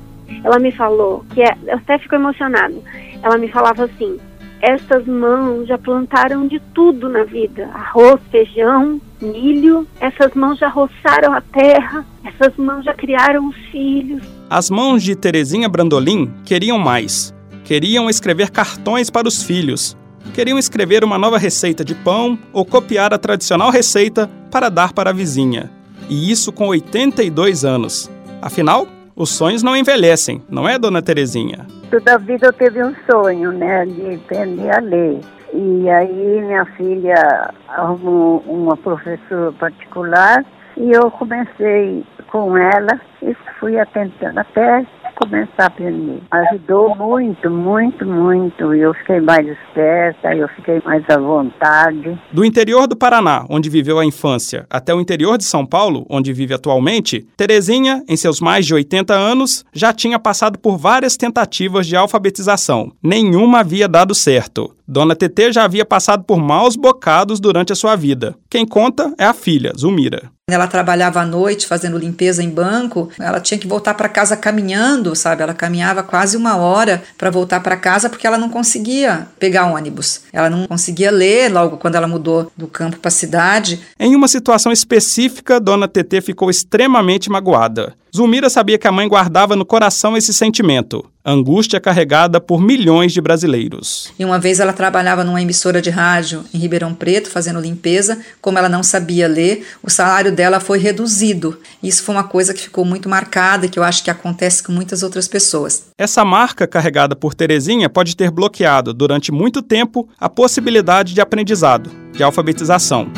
Ela 0.44 0.60
me 0.60 0.70
falou, 0.70 1.24
que 1.34 1.42
é, 1.42 1.56
eu 1.66 1.78
até 1.78 1.98
fico 1.98 2.14
emocionada, 2.14 2.76
ela 3.20 3.36
me 3.36 3.48
falava 3.48 3.86
assim, 3.86 4.16
estas 4.62 5.04
mãos 5.06 5.66
já 5.66 5.76
plantaram 5.76 6.46
de 6.46 6.60
tudo 6.72 7.08
na 7.08 7.24
vida: 7.24 7.68
arroz, 7.74 8.20
feijão, 8.30 9.00
milho. 9.20 9.88
Essas 10.00 10.32
mãos 10.34 10.56
já 10.60 10.68
roçaram 10.68 11.32
a 11.32 11.40
terra, 11.40 12.06
essas 12.24 12.56
mãos 12.56 12.84
já 12.84 12.94
criaram 12.94 13.48
os 13.48 13.56
filhos. 13.72 14.22
As 14.48 14.70
mãos 14.70 15.02
de 15.02 15.16
Terezinha 15.16 15.68
Brandolin 15.68 16.32
queriam 16.44 16.78
mais. 16.78 17.34
Queriam 17.64 18.08
escrever 18.08 18.50
cartões 18.50 19.10
para 19.10 19.26
os 19.26 19.42
filhos. 19.42 19.98
Queriam 20.34 20.58
escrever 20.58 21.04
uma 21.04 21.18
nova 21.18 21.38
receita 21.38 21.84
de 21.84 21.94
pão 21.94 22.38
ou 22.52 22.64
copiar 22.64 23.12
a 23.12 23.18
tradicional 23.18 23.70
receita 23.70 24.28
para 24.50 24.68
dar 24.68 24.92
para 24.92 25.10
a 25.10 25.12
vizinha. 25.12 25.70
E 26.08 26.30
isso 26.30 26.52
com 26.52 26.68
82 26.68 27.64
anos. 27.64 28.10
Afinal, 28.40 28.86
os 29.16 29.30
sonhos 29.30 29.62
não 29.62 29.76
envelhecem, 29.76 30.40
não 30.48 30.68
é, 30.68 30.78
dona 30.78 31.02
Terezinha? 31.02 31.66
Toda 31.90 32.14
a 32.14 32.18
vida 32.18 32.46
eu 32.46 32.52
teve 32.52 32.82
um 32.84 32.94
sonho, 33.10 33.52
né, 33.52 33.84
de 33.84 34.14
aprender 34.14 34.70
a 34.70 34.80
ler. 34.80 35.20
E 35.52 35.88
aí 35.88 36.42
minha 36.42 36.64
filha 36.76 37.52
arrumou 37.68 38.44
uma 38.46 38.76
professora 38.76 39.52
particular 39.52 40.44
e 40.76 40.92
eu 40.92 41.10
comecei 41.10 42.04
com 42.30 42.56
ela 42.56 43.00
e 43.22 43.34
fui 43.58 43.74
tentando 43.92 44.38
até 44.38 44.86
começar 45.18 45.66
aprender. 45.66 46.22
Ajudou 46.30 46.94
muito, 46.96 47.50
muito, 47.50 48.06
muito. 48.06 48.74
Eu 48.74 48.94
fiquei 48.94 49.20
mais 49.20 49.46
esperta, 49.46 50.34
eu 50.34 50.48
fiquei 50.48 50.80
mais 50.84 51.04
à 51.08 51.18
vontade. 51.18 52.18
Do 52.32 52.44
interior 52.44 52.86
do 52.86 52.96
Paraná, 52.96 53.44
onde 53.48 53.68
viveu 53.68 53.98
a 53.98 54.04
infância, 54.04 54.66
até 54.70 54.94
o 54.94 55.00
interior 55.00 55.36
de 55.36 55.44
São 55.44 55.66
Paulo, 55.66 56.06
onde 56.08 56.32
vive 56.32 56.54
atualmente, 56.54 57.26
Terezinha, 57.36 58.02
em 58.08 58.16
seus 58.16 58.40
mais 58.40 58.66
de 58.66 58.74
80 58.74 59.14
anos, 59.14 59.64
já 59.72 59.92
tinha 59.92 60.18
passado 60.18 60.58
por 60.58 60.76
várias 60.76 61.16
tentativas 61.16 61.86
de 61.86 61.96
alfabetização. 61.96 62.92
Nenhuma 63.02 63.60
havia 63.60 63.88
dado 63.88 64.14
certo. 64.14 64.77
Dona 64.90 65.14
TT 65.14 65.52
já 65.52 65.64
havia 65.64 65.84
passado 65.84 66.24
por 66.24 66.38
maus 66.38 66.74
bocados 66.74 67.38
durante 67.38 67.70
a 67.70 67.76
sua 67.76 67.94
vida. 67.94 68.34
Quem 68.48 68.66
conta 68.66 69.12
é 69.18 69.24
a 69.26 69.34
filha, 69.34 69.70
Zulmira. 69.76 70.30
Ela 70.50 70.66
trabalhava 70.66 71.20
à 71.20 71.26
noite 71.26 71.66
fazendo 71.66 71.98
limpeza 71.98 72.42
em 72.42 72.48
banco, 72.48 73.10
ela 73.20 73.38
tinha 73.38 73.58
que 73.58 73.66
voltar 73.66 73.92
para 73.92 74.08
casa 74.08 74.34
caminhando, 74.34 75.14
sabe? 75.14 75.42
Ela 75.42 75.52
caminhava 75.52 76.02
quase 76.02 76.38
uma 76.38 76.56
hora 76.56 77.02
para 77.18 77.28
voltar 77.28 77.60
para 77.60 77.76
casa 77.76 78.08
porque 78.08 78.26
ela 78.26 78.38
não 78.38 78.48
conseguia 78.48 79.28
pegar 79.38 79.66
ônibus. 79.66 80.22
Ela 80.32 80.48
não 80.48 80.66
conseguia 80.66 81.10
ler 81.10 81.52
logo 81.52 81.76
quando 81.76 81.96
ela 81.96 82.08
mudou 82.08 82.50
do 82.56 82.66
campo 82.66 82.96
para 82.96 83.08
a 83.08 83.12
cidade. 83.12 83.82
Em 84.00 84.16
uma 84.16 84.26
situação 84.26 84.72
específica, 84.72 85.60
Dona 85.60 85.86
TT 85.86 86.22
ficou 86.22 86.48
extremamente 86.48 87.28
magoada. 87.28 87.94
Zulmira 88.14 88.48
sabia 88.48 88.78
que 88.78 88.88
a 88.88 88.92
mãe 88.92 89.06
guardava 89.06 89.54
no 89.54 89.64
coração 89.64 90.16
esse 90.16 90.32
sentimento, 90.32 91.04
angústia 91.24 91.78
carregada 91.78 92.40
por 92.40 92.60
milhões 92.60 93.12
de 93.12 93.20
brasileiros. 93.20 94.12
E 94.18 94.24
uma 94.24 94.38
vez 94.38 94.60
ela 94.60 94.72
trabalhava 94.72 95.22
numa 95.22 95.42
emissora 95.42 95.82
de 95.82 95.90
rádio 95.90 96.44
em 96.52 96.58
Ribeirão 96.58 96.94
Preto, 96.94 97.30
fazendo 97.30 97.60
limpeza. 97.60 98.18
Como 98.40 98.58
ela 98.58 98.68
não 98.68 98.82
sabia 98.82 99.28
ler, 99.28 99.66
o 99.82 99.90
salário 99.90 100.32
dela 100.32 100.58
foi 100.58 100.78
reduzido. 100.78 101.58
Isso 101.82 102.02
foi 102.02 102.14
uma 102.14 102.24
coisa 102.24 102.54
que 102.54 102.62
ficou 102.62 102.84
muito 102.84 103.08
marcada 103.08 103.66
e 103.66 103.68
que 103.68 103.78
eu 103.78 103.84
acho 103.84 104.02
que 104.02 104.10
acontece 104.10 104.62
com 104.62 104.72
muitas 104.72 105.02
outras 105.02 105.28
pessoas. 105.28 105.84
Essa 105.98 106.24
marca 106.24 106.66
carregada 106.66 107.14
por 107.14 107.34
Terezinha 107.34 107.90
pode 107.90 108.16
ter 108.16 108.30
bloqueado 108.30 108.94
durante 108.94 109.30
muito 109.30 109.60
tempo 109.60 110.08
a 110.18 110.28
possibilidade 110.28 111.12
de 111.12 111.20
aprendizado, 111.20 111.90
de 112.12 112.22
alfabetização. 112.22 113.08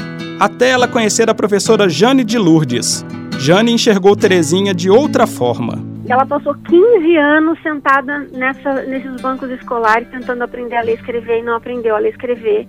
Até 0.41 0.71
ela 0.71 0.89
conhecer 0.89 1.29
a 1.29 1.35
professora 1.35 1.89
Jane 1.89 2.25
de 2.25 2.39
Lourdes, 2.39 3.05
Jane 3.41 3.73
enxergou 3.73 4.15
Terezinha 4.15 4.75
de 4.75 4.91
outra 4.91 5.27
forma. 5.27 5.83
Ela 6.07 6.27
passou 6.27 6.55
15 6.55 7.17
anos 7.17 7.59
sentada 7.63 8.19
nessa, 8.33 8.83
nesses 8.83 9.19
bancos 9.23 9.49
escolares 9.51 10.07
tentando 10.11 10.45
aprender 10.45 10.77
a 10.77 10.83
ler 10.83 10.93
e 10.93 10.95
escrever 10.97 11.39
e 11.39 11.43
não 11.43 11.57
aprendeu 11.57 11.97
a 11.97 11.99
ler 11.99 12.09
e 12.09 12.11
escrever. 12.11 12.69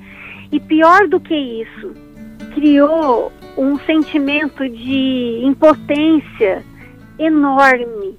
E 0.49 0.61
pior 0.61 1.09
do 1.09 1.19
que 1.19 1.35
isso, 1.35 1.93
criou 2.53 3.33
um 3.57 3.77
sentimento 3.79 4.67
de 4.69 5.41
impotência 5.43 6.63
enorme, 7.19 8.17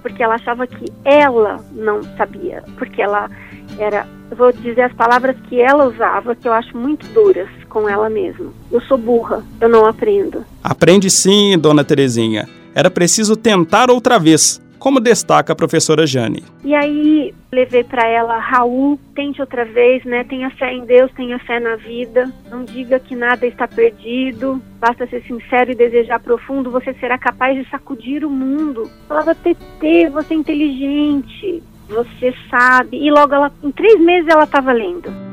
porque 0.00 0.22
ela 0.22 0.36
achava 0.36 0.66
que 0.66 0.86
ela 1.04 1.62
não 1.72 2.02
sabia, 2.16 2.64
porque 2.78 3.02
ela 3.02 3.30
era, 3.78 4.06
vou 4.34 4.50
dizer 4.50 4.84
as 4.84 4.94
palavras 4.94 5.36
que 5.46 5.60
ela 5.60 5.84
usava, 5.84 6.34
que 6.34 6.48
eu 6.48 6.54
acho 6.54 6.74
muito 6.74 7.06
duras 7.08 7.50
com 7.72 7.88
ela 7.88 8.10
mesma. 8.10 8.52
Eu 8.70 8.82
sou 8.82 8.98
burra, 8.98 9.42
eu 9.58 9.68
não 9.68 9.86
aprendo. 9.86 10.44
Aprende 10.62 11.08
sim, 11.08 11.58
dona 11.58 11.82
Terezinha. 11.82 12.46
Era 12.74 12.90
preciso 12.90 13.34
tentar 13.34 13.90
outra 13.90 14.18
vez 14.18 14.60
como 14.78 15.00
destaca 15.00 15.52
a 15.52 15.56
professora 15.56 16.06
Jane. 16.06 16.42
E 16.64 16.74
aí 16.74 17.32
levei 17.52 17.84
para 17.84 18.06
ela, 18.06 18.36
Raul, 18.38 18.98
tente 19.14 19.40
outra 19.40 19.64
vez, 19.64 20.04
né? 20.04 20.24
Tenha 20.24 20.50
fé 20.50 20.72
em 20.74 20.84
Deus, 20.84 21.10
tenha 21.12 21.38
fé 21.38 21.60
na 21.60 21.76
vida. 21.76 22.30
Não 22.50 22.64
diga 22.64 22.98
que 22.98 23.14
nada 23.14 23.46
está 23.46 23.66
perdido. 23.68 24.60
Basta 24.80 25.06
ser 25.06 25.22
sincero 25.22 25.70
e 25.70 25.76
desejar 25.76 26.18
profundo, 26.20 26.70
você 26.70 26.92
será 26.94 27.16
capaz 27.16 27.56
de 27.56 27.70
sacudir 27.70 28.24
o 28.24 28.30
mundo. 28.30 28.90
Falava, 29.08 29.34
TT, 29.34 30.10
você 30.12 30.34
é 30.34 30.36
inteligente, 30.36 31.62
você 31.88 32.34
sabe. 32.50 32.98
E 32.98 33.10
logo 33.10 33.32
ela, 33.34 33.52
em 33.62 33.70
três 33.70 34.00
meses 34.00 34.28
ela 34.28 34.44
estava 34.44 34.72
lendo. 34.72 35.31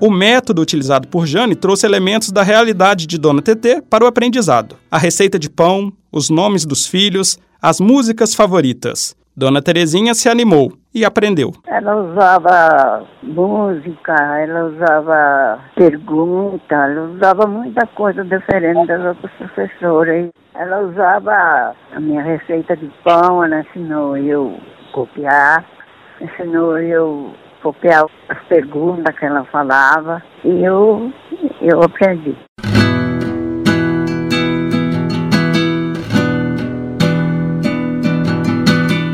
O 0.00 0.10
método 0.10 0.60
utilizado 0.60 1.08
por 1.08 1.24
Jane 1.24 1.54
trouxe 1.54 1.86
elementos 1.86 2.32
da 2.32 2.42
realidade 2.42 3.06
de 3.06 3.16
Dona 3.16 3.40
TT 3.40 3.82
para 3.88 4.04
o 4.04 4.06
aprendizado. 4.06 4.76
A 4.90 4.98
receita 4.98 5.38
de 5.38 5.48
pão, 5.48 5.92
os 6.12 6.28
nomes 6.28 6.66
dos 6.66 6.86
filhos, 6.86 7.38
as 7.62 7.80
músicas 7.80 8.34
favoritas. 8.34 9.16
Dona 9.36 9.62
Terezinha 9.62 10.14
se 10.14 10.28
animou 10.28 10.72
e 10.94 11.04
aprendeu. 11.04 11.52
Ela 11.66 11.96
usava 11.96 13.04
música, 13.22 14.14
ela 14.38 14.66
usava 14.66 15.58
pergunta, 15.74 16.74
ela 16.74 17.10
usava 17.10 17.46
muita 17.46 17.86
coisa 17.86 18.22
diferente 18.24 18.86
das 18.86 19.04
outras 19.04 19.32
professoras. 19.32 20.30
Ela 20.54 20.82
usava 20.82 21.74
a 21.92 22.00
minha 22.00 22.22
receita 22.22 22.76
de 22.76 22.88
pão, 23.02 23.42
ela 23.44 23.60
ensinou 23.60 24.16
eu 24.16 24.56
copiar, 24.92 25.64
ensinou 26.20 26.78
eu 26.78 27.34
copiar 27.64 28.04
as 28.28 28.38
perguntas 28.46 29.18
que 29.18 29.24
ela 29.24 29.42
falava 29.46 30.22
e 30.44 30.62
eu, 30.62 31.10
eu 31.62 31.82
aprendi. 31.82 32.36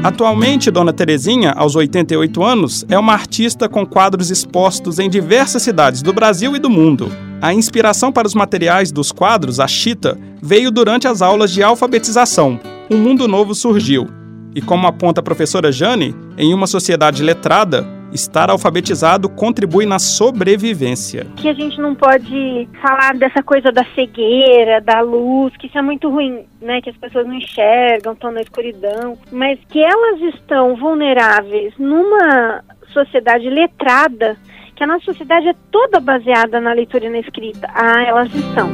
Atualmente, 0.03 0.71
Dona 0.71 0.93
Terezinha, 0.93 1.53
aos 1.53 1.77
88 1.77 2.43
anos, 2.43 2.85
é 2.89 2.99
uma 2.99 3.13
artista 3.13 3.69
com 3.69 3.87
quadros 3.87 4.31
expostos 4.31 4.99
em 4.99 5.09
diversas 5.09 5.63
cidades 5.63 6.03
do 6.03 6.13
Brasil 6.13 6.57
e 6.57 6.59
do 6.59 6.71
mundo. 6.71 7.09
A 7.41 7.55
inspiração 7.55 8.11
para 8.11 8.27
os 8.27 8.35
materiais 8.35 8.91
dos 8.91 9.13
quadros, 9.13 9.61
a 9.61 9.69
chita, 9.69 10.19
veio 10.43 10.71
durante 10.73 11.07
as 11.07 11.23
aulas 11.23 11.53
de 11.53 11.63
alfabetização. 11.63 12.59
Um 12.91 12.97
mundo 12.97 13.29
novo 13.29 13.55
surgiu. 13.55 14.09
E 14.55 14.61
como 14.61 14.87
aponta 14.87 15.21
a 15.21 15.23
professora 15.23 15.71
Jane, 15.71 16.15
em 16.37 16.53
uma 16.53 16.67
sociedade 16.67 17.23
letrada, 17.23 18.00
estar 18.13 18.51
alfabetizado 18.51 19.29
contribui 19.29 19.87
na 19.87 19.99
sobrevivência. 19.99 21.27
Que 21.37 21.49
a 21.49 21.55
gente 21.55 21.81
não 21.81 21.95
pode 21.95 22.69
falar 22.81 23.15
dessa 23.15 23.43
coisa 23.43 23.71
da 23.71 23.85
cegueira, 23.95 24.81
da 24.81 25.01
luz, 25.01 25.57
que 25.57 25.67
isso 25.67 25.79
é 25.79 25.83
muito 25.83 26.09
ruim, 26.09 26.45
né? 26.61 26.81
Que 26.81 26.91
as 26.91 26.97
pessoas 26.97 27.27
não 27.27 27.35
enxergam, 27.35 28.13
estão 28.13 28.33
na 28.33 28.41
escuridão, 28.41 29.17
mas 29.31 29.59
que 29.69 29.83
elas 29.83 30.21
estão 30.35 30.77
vulneráveis 30.77 31.75
numa 31.79 32.63
sociedade 32.93 33.49
letrada, 33.49 34.37
que 34.75 34.83
a 34.83 34.87
nossa 34.87 35.05
sociedade 35.05 35.49
é 35.49 35.55
toda 35.71 36.01
baseada 36.01 36.61
na 36.61 36.73
leitura 36.73 37.07
e 37.07 37.11
na 37.11 37.19
escrita. 37.19 37.69
Ah, 37.75 38.03
elas 38.03 38.35
estão. 38.35 38.71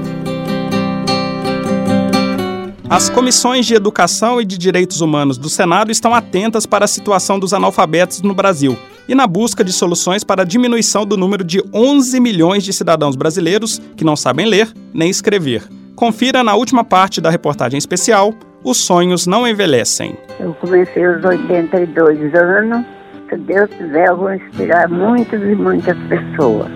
As 2.88 3.10
comissões 3.10 3.66
de 3.66 3.74
Educação 3.74 4.40
e 4.40 4.44
de 4.44 4.56
Direitos 4.56 5.00
Humanos 5.00 5.36
do 5.36 5.48
Senado 5.48 5.90
estão 5.90 6.14
atentas 6.14 6.64
para 6.64 6.84
a 6.84 6.88
situação 6.88 7.36
dos 7.36 7.52
analfabetos 7.52 8.22
no 8.22 8.32
Brasil 8.32 8.78
e 9.08 9.14
na 9.14 9.26
busca 9.26 9.62
de 9.62 9.72
soluções 9.72 10.24
para 10.24 10.42
a 10.42 10.44
diminuição 10.44 11.06
do 11.06 11.16
número 11.16 11.44
de 11.44 11.62
11 11.72 12.18
milhões 12.20 12.64
de 12.64 12.72
cidadãos 12.72 13.16
brasileiros 13.16 13.80
que 13.96 14.04
não 14.04 14.16
sabem 14.16 14.46
ler 14.46 14.72
nem 14.92 15.10
escrever. 15.10 15.62
Confira 15.94 16.44
na 16.44 16.54
última 16.54 16.84
parte 16.84 17.20
da 17.20 17.30
reportagem 17.30 17.78
especial 17.78 18.34
Os 18.62 18.78
Sonhos 18.78 19.26
Não 19.26 19.46
Envelhecem. 19.46 20.16
Eu 20.38 20.52
comecei 20.54 21.04
aos 21.04 21.24
82 21.24 22.34
anos. 22.34 22.84
Se 23.30 23.36
Deus 23.38 23.70
quiser, 23.70 24.08
eu 24.08 24.16
vou 24.16 24.32
inspirar 24.32 24.88
muitas 24.88 25.42
e 25.42 25.54
muitas 25.54 25.96
pessoas. 26.08 26.70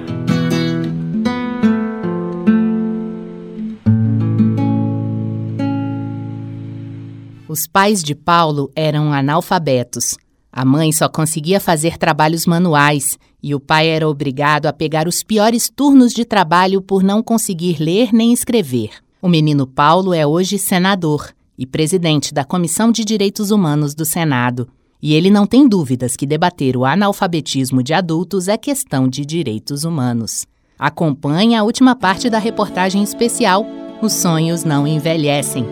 Os 7.47 7.67
pais 7.67 8.03
de 8.03 8.15
Paulo 8.15 8.71
eram 8.77 9.13
analfabetos. 9.13 10.17
A 10.53 10.65
mãe 10.65 10.93
só 10.93 11.09
conseguia 11.09 11.61
fazer 11.61 11.97
trabalhos 11.97 12.47
manuais 12.47 13.19
e 13.43 13.55
o 13.55 13.61
pai 13.61 13.89
era 13.89 14.09
obrigado 14.09 14.67
a 14.67 14.73
pegar 14.73 15.07
os 15.07 15.23
piores 15.23 15.71
turnos 15.75 16.13
de 16.13 16.25
trabalho 16.25 16.83
por 16.83 17.03
não 17.03 17.23
conseguir 17.23 17.81
ler 17.81 18.13
nem 18.13 18.33
escrever. 18.33 18.91
O 19.23 19.29
menino 19.29 19.67
Paulo 19.67 20.13
é 20.13 20.27
hoje 20.27 20.59
senador 20.59 21.31
e 21.57 21.67
presidente 21.67 22.35
da 22.35 22.45
Comissão 22.45 22.91
de 22.91 23.05
Direitos 23.05 23.51
Humanos 23.51 23.95
do 23.95 24.05
Senado. 24.05 24.69
E 25.03 25.15
ele 25.15 25.31
não 25.31 25.47
tem 25.47 25.69
dúvidas 25.69 26.17
que 26.17 26.27
debater 26.27 26.77
o 26.77 26.85
analfabetismo 26.85 27.83
de 27.83 27.95
adultos 27.95 28.49
é 28.49 28.57
questão 28.57 29.09
de 29.09 29.25
direitos 29.25 29.85
humanos. 29.85 30.47
Acompanhe 30.79 31.55
a 31.55 31.63
última 31.63 31.95
parte 31.95 32.29
da 32.29 32.39
reportagem 32.39 33.03
especial 33.03 33.67
Os 34.03 34.13
Sonhos 34.13 34.65
Não 34.65 34.87
Envelhecem 34.87 35.67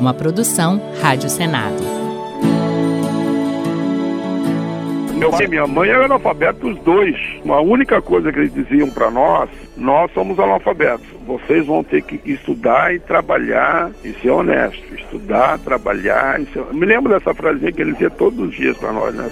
uma 0.00 0.14
produção 0.14 0.80
Rádio 1.00 1.28
Senado. 1.28 1.99
Meu 5.20 5.30
pai 5.30 5.44
e 5.44 5.48
minha 5.48 5.66
mãe 5.66 5.90
eram 5.90 6.06
analfabetos, 6.06 6.62
os 6.62 6.78
dois. 6.82 7.14
A 7.46 7.60
única 7.60 8.00
coisa 8.00 8.32
que 8.32 8.38
eles 8.38 8.54
diziam 8.54 8.88
para 8.88 9.10
nós, 9.10 9.50
nós 9.76 10.10
somos 10.12 10.38
analfabetos. 10.38 11.06
Vocês 11.26 11.66
vão 11.66 11.84
ter 11.84 12.00
que 12.00 12.18
estudar 12.24 12.94
e 12.94 12.98
trabalhar 12.98 13.90
e 14.02 14.14
ser 14.14 14.30
honesto. 14.30 14.82
Estudar, 14.94 15.58
trabalhar 15.58 16.40
e 16.40 16.46
ser... 16.46 16.64
Me 16.72 16.86
lembro 16.86 17.12
dessa 17.12 17.34
frasinha 17.34 17.70
que 17.70 17.82
ele 17.82 17.92
dizia 17.92 18.08
todos 18.08 18.48
os 18.48 18.54
dias 18.54 18.78
para 18.78 18.92
nós, 18.92 19.14
né? 19.14 19.30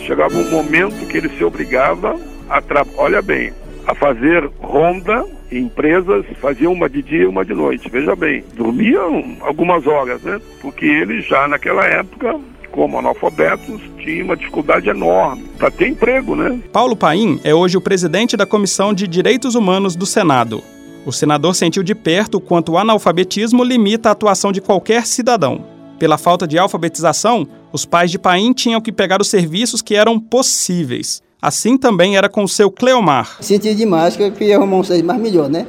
Chegava 0.00 0.34
um 0.34 0.50
momento 0.50 1.06
que 1.06 1.16
ele 1.16 1.28
se 1.28 1.44
obrigava 1.44 2.18
a... 2.48 2.60
Tra... 2.60 2.84
Olha 2.96 3.22
bem, 3.22 3.52
a 3.86 3.94
fazer 3.94 4.50
ronda 4.60 5.24
empresas 5.52 6.26
faziam 6.40 6.72
uma 6.72 6.88
de 6.88 7.00
dia 7.00 7.22
e 7.22 7.26
uma 7.26 7.44
de 7.44 7.54
noite. 7.54 7.88
Veja 7.88 8.16
bem, 8.16 8.42
dormiam 8.54 9.36
algumas 9.40 9.86
horas, 9.86 10.20
né? 10.22 10.40
Porque 10.60 10.84
eles 10.84 11.24
já 11.24 11.46
naquela 11.46 11.86
época 11.86 12.40
como 12.76 12.98
analfabetos, 12.98 13.80
tinham 13.98 14.26
uma 14.26 14.36
dificuldade 14.36 14.90
enorme 14.90 15.44
para 15.56 15.70
ter 15.70 15.88
emprego, 15.88 16.36
né? 16.36 16.60
Paulo 16.70 16.94
Paim 16.94 17.40
é 17.42 17.54
hoje 17.54 17.78
o 17.78 17.80
presidente 17.80 18.36
da 18.36 18.44
Comissão 18.44 18.92
de 18.92 19.08
Direitos 19.08 19.54
Humanos 19.54 19.96
do 19.96 20.04
Senado. 20.04 20.62
O 21.06 21.10
senador 21.10 21.54
sentiu 21.54 21.82
de 21.82 21.94
perto 21.94 22.34
o 22.36 22.40
quanto 22.40 22.72
o 22.72 22.78
analfabetismo 22.78 23.64
limita 23.64 24.10
a 24.10 24.12
atuação 24.12 24.52
de 24.52 24.60
qualquer 24.60 25.06
cidadão. 25.06 25.64
Pela 25.98 26.18
falta 26.18 26.46
de 26.46 26.58
alfabetização, 26.58 27.48
os 27.72 27.86
pais 27.86 28.10
de 28.10 28.18
Paim 28.18 28.52
tinham 28.52 28.80
que 28.80 28.92
pegar 28.92 29.22
os 29.22 29.28
serviços 29.28 29.80
que 29.80 29.94
eram 29.94 30.20
possíveis. 30.20 31.22
Assim 31.40 31.78
também 31.78 32.16
era 32.16 32.28
com 32.28 32.44
o 32.44 32.48
seu 32.48 32.70
Cleomar. 32.70 33.38
Sentia 33.40 33.74
demais 33.74 34.16
que 34.16 34.22
eu 34.22 34.32
queria 34.32 34.56
arrumar 34.56 34.76
um 34.76 34.84
serviço 34.84 35.06
mais 35.06 35.20
melhor, 35.20 35.48
né? 35.48 35.66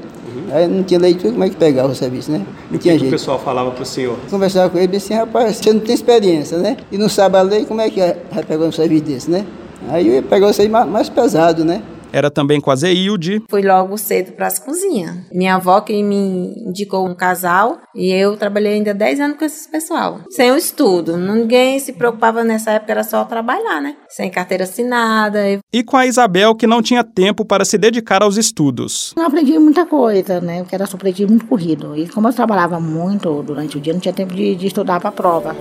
Aí 0.52 0.68
não 0.68 0.84
tinha 0.84 1.00
leitura, 1.00 1.32
como 1.32 1.44
é 1.44 1.50
que 1.50 1.56
pegava 1.56 1.90
o 1.90 1.96
serviço, 1.96 2.32
né? 2.32 2.46
Não 2.70 2.78
o 2.78 2.80
tinha 2.80 2.94
que 2.94 3.00
jeito. 3.00 3.14
o 3.14 3.18
pessoal 3.18 3.40
falava 3.40 3.72
para 3.72 3.84
o 3.84 3.86
senhor? 3.86 4.18
Conversava 4.30 4.70
com 4.70 4.78
ele 4.78 4.86
e 4.86 4.92
disse 4.92 5.14
assim, 5.14 5.22
rapaz, 5.26 5.58
você 5.58 5.74
não 5.74 5.80
tem 5.80 5.94
experiência, 5.94 6.58
né? 6.58 6.78
E 6.92 6.98
não 6.98 7.10
sabe 7.10 7.38
a 7.38 7.42
lei, 7.42 7.66
como 7.66 7.82
é 7.82 7.90
que 7.90 8.00
vai 8.00 8.44
pegar 8.44 8.66
um 8.66 8.72
serviço 8.72 9.04
desse, 9.04 9.30
né? 9.32 9.46
Aí 9.90 10.08
eu 10.08 10.14
ia 10.14 10.22
pegar 10.22 10.48
o 10.48 10.54
serviço 10.54 10.88
mais 10.88 11.10
pesado, 11.10 11.66
né? 11.66 11.82
Era 12.12 12.30
também 12.30 12.60
com 12.60 12.72
a 12.72 12.76
Zeilde. 12.76 13.42
Fui 13.50 13.62
logo 13.62 13.98
cedo 13.98 14.34
para 14.34 14.48
as 14.48 14.60
cozinhas. 14.60 15.16
Minha 15.32 15.56
avó 15.56 15.82
que 15.82 16.02
me 16.04 16.54
indicou 16.68 17.08
um 17.08 17.16
casal 17.16 17.80
e 17.96 18.12
eu 18.12 18.36
trabalhei 18.38 18.74
ainda 18.74 18.94
10 18.94 19.20
anos 19.20 19.38
com 19.38 19.46
esse 19.46 19.70
pessoal. 19.70 20.22
Sem 20.30 20.52
o 20.52 20.58
estudo. 20.58 21.18
Ninguém 21.18 21.80
se 21.80 21.94
preocupava 21.94 22.44
nessa 22.44 22.72
época, 22.72 22.92
era 22.92 23.04
só 23.04 23.24
trabalhar, 23.26 23.82
né? 23.82 23.96
Sem 24.10 24.30
carteira 24.30 24.64
assinada. 24.64 25.40
E 25.72 25.84
com 25.84 25.98
a 25.98 26.06
Isabel, 26.06 26.56
que 26.56 26.68
não 26.68 26.82
tinha 26.82 27.04
tempo 27.04 27.46
para 27.46 27.66
se 27.66 27.78
dedicar 27.78 28.24
aos 28.24 28.38
estudos. 28.38 29.14
Eu 29.18 29.24
aprendi 29.24 29.58
muita 29.60 29.86
coisa, 29.86 30.42
né? 30.42 30.60
Porque 30.60 30.76
era 30.76 30.86
aprendi 30.86 31.26
muito 31.26 31.46
corrido. 31.46 31.96
E 31.96 32.08
como 32.08 32.28
eu 32.28 32.34
trabalhava 32.34 32.80
muito 32.80 33.44
durante 33.44 33.78
o 33.78 33.82
dia, 33.82 33.94
não 33.94 34.00
tinha 34.00 34.14
tempo 34.14 34.34
de, 34.34 34.56
de 34.56 34.68
estudar 34.68 35.00
para 35.00 35.10
a 35.10 35.14
prova. 35.14 35.56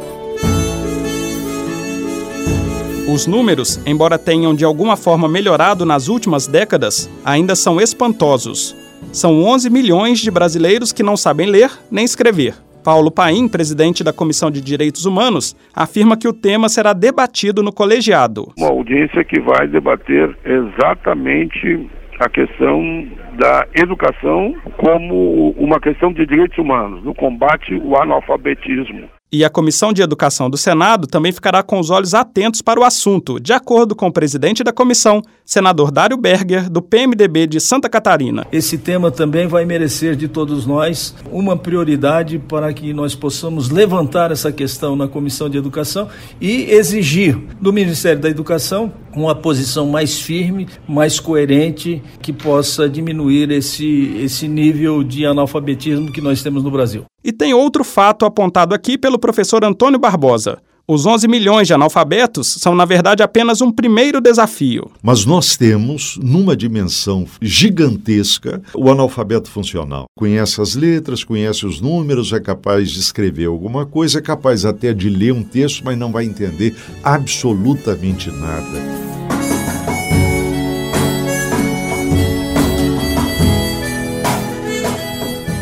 Os 3.09 3.25
números, 3.25 3.81
embora 3.87 4.19
tenham 4.19 4.53
de 4.53 4.65
alguma 4.65 4.97
forma 4.97 5.29
melhorado 5.29 5.87
nas 5.87 6.09
últimas 6.09 6.49
décadas, 6.49 7.09
ainda 7.25 7.55
são 7.55 7.81
espantosos. 7.81 8.77
São 9.13 9.45
11 9.45 9.71
milhões 9.71 10.19
de 10.19 10.29
brasileiros 10.29 10.93
que 10.93 11.05
não 11.05 11.17
sabem 11.17 11.49
ler 11.49 11.71
nem 11.89 12.05
escrever. 12.05 12.55
Paulo 12.83 13.09
Paim, 13.09 13.47
presidente 13.49 14.03
da 14.03 14.13
Comissão 14.13 14.51
de 14.51 14.61
Direitos 14.61 15.07
Humanos, 15.07 15.55
afirma 15.73 16.17
que 16.17 16.27
o 16.27 16.33
tema 16.33 16.69
será 16.69 16.93
debatido 16.93 17.63
no 17.63 17.73
colegiado. 17.73 18.53
Uma 18.59 18.71
audiência 18.71 19.23
que 19.23 19.41
vai 19.41 19.69
debater 19.69 20.37
exatamente 20.45 21.89
a 22.19 22.29
questão 22.29 23.07
da 23.39 23.67
educação 23.75 24.53
como 24.79 25.51
uma 25.51 25.79
questão 25.79 26.13
de 26.13 26.27
direitos 26.27 26.59
humanos, 26.59 27.05
no 27.05 27.15
combate 27.15 27.75
ao 27.75 28.03
analfabetismo. 28.03 29.09
E 29.31 29.45
a 29.45 29.51
Comissão 29.51 29.93
de 29.93 30.03
Educação 30.03 30.49
do 30.49 30.57
Senado 30.57 31.05
também 31.09 31.33
ficará 31.33 31.61
com 31.61 31.81
os 31.81 31.91
olhos 31.91 32.15
atentos 32.15 32.63
para 32.63 32.79
o 32.79 32.85
assunto, 32.85 33.41
de 33.41 33.53
acordo 33.53 33.97
com 33.97 34.07
o 34.07 34.13
presidente 34.13 34.63
da 34.63 34.73
comissão, 34.73 35.21
senador 35.45 35.91
Dário 35.91 36.17
Berger, 36.17 36.71
do 36.71 36.81
PMDB 36.81 37.49
de 37.49 37.59
Santa 37.59 37.89
Catarina. 37.89 38.47
Esse 38.53 38.79
tema 38.79 39.11
também 39.11 39.49
vai 39.49 39.65
merecer 39.65 40.15
de 40.15 40.29
todos 40.29 40.65
nós 40.65 41.13
uma 41.33 41.57
prioridade 41.57 42.39
para 42.39 42.73
que 42.73 42.93
nós 42.93 43.17
possamos 43.17 43.69
levantar 43.69 44.31
essa 44.31 44.53
questão 44.53 44.95
na 44.95 45.09
Comissão 45.09 45.51
de 45.51 45.59
Educação 45.59 46.09
e 46.41 46.71
exigir 46.71 47.37
do 47.61 47.73
Ministério 47.73 48.23
da 48.23 48.31
Educação 48.31 48.93
uma 49.13 49.35
posição 49.35 49.89
mais 49.89 50.21
firme, 50.21 50.69
mais 50.87 51.19
coerente, 51.19 52.01
que 52.21 52.33
possa 52.33 52.89
diminuir 52.89 53.51
esse, 53.51 54.17
esse 54.21 54.47
nível 54.47 55.03
de 55.03 55.27
analfabetismo 55.27 56.13
que 56.13 56.21
nós 56.21 56.43
temos 56.43 56.63
no 56.63 56.71
Brasil. 56.71 57.05
E 57.27 57.33
tem 57.33 57.53
outro 57.53 57.83
fato 57.83 58.25
apontado 58.25 58.73
aqui 58.73 58.97
pelo 58.97 59.19
professor 59.19 59.65
Antônio 59.65 59.99
Barbosa. 59.99 60.59
Os 60.87 61.05
11 61.05 61.27
milhões 61.27 61.67
de 61.67 61.75
analfabetos 61.75 62.55
são, 62.61 62.73
na 62.73 62.85
verdade, 62.85 63.21
apenas 63.21 63.61
um 63.61 63.73
primeiro 63.73 64.21
desafio. 64.21 64.89
Mas 65.03 65.27
nós 65.27 65.57
temos, 65.57 66.17
numa 66.23 66.57
dimensão 66.57 67.27
gigantesca, 67.43 68.63
o 68.73 68.89
analfabeto 68.89 69.51
funcional. 69.51 70.05
Conhece 70.17 70.61
as 70.61 70.77
letras, 70.77 71.25
conhece 71.25 71.67
os 71.67 71.81
números, 71.81 72.33
é 72.33 72.39
capaz 72.39 72.93
de 72.93 73.01
escrever 73.01 73.47
alguma 73.47 73.85
coisa, 73.85 74.21
é 74.21 74.23
capaz 74.23 74.65
até 74.65 74.95
de 74.95 75.09
ler 75.09 75.33
um 75.33 75.43
texto, 75.43 75.83
mas 75.85 75.99
não 75.99 76.13
vai 76.13 76.27
entender 76.27 76.77
absolutamente 77.03 78.31
nada. 78.31 79.16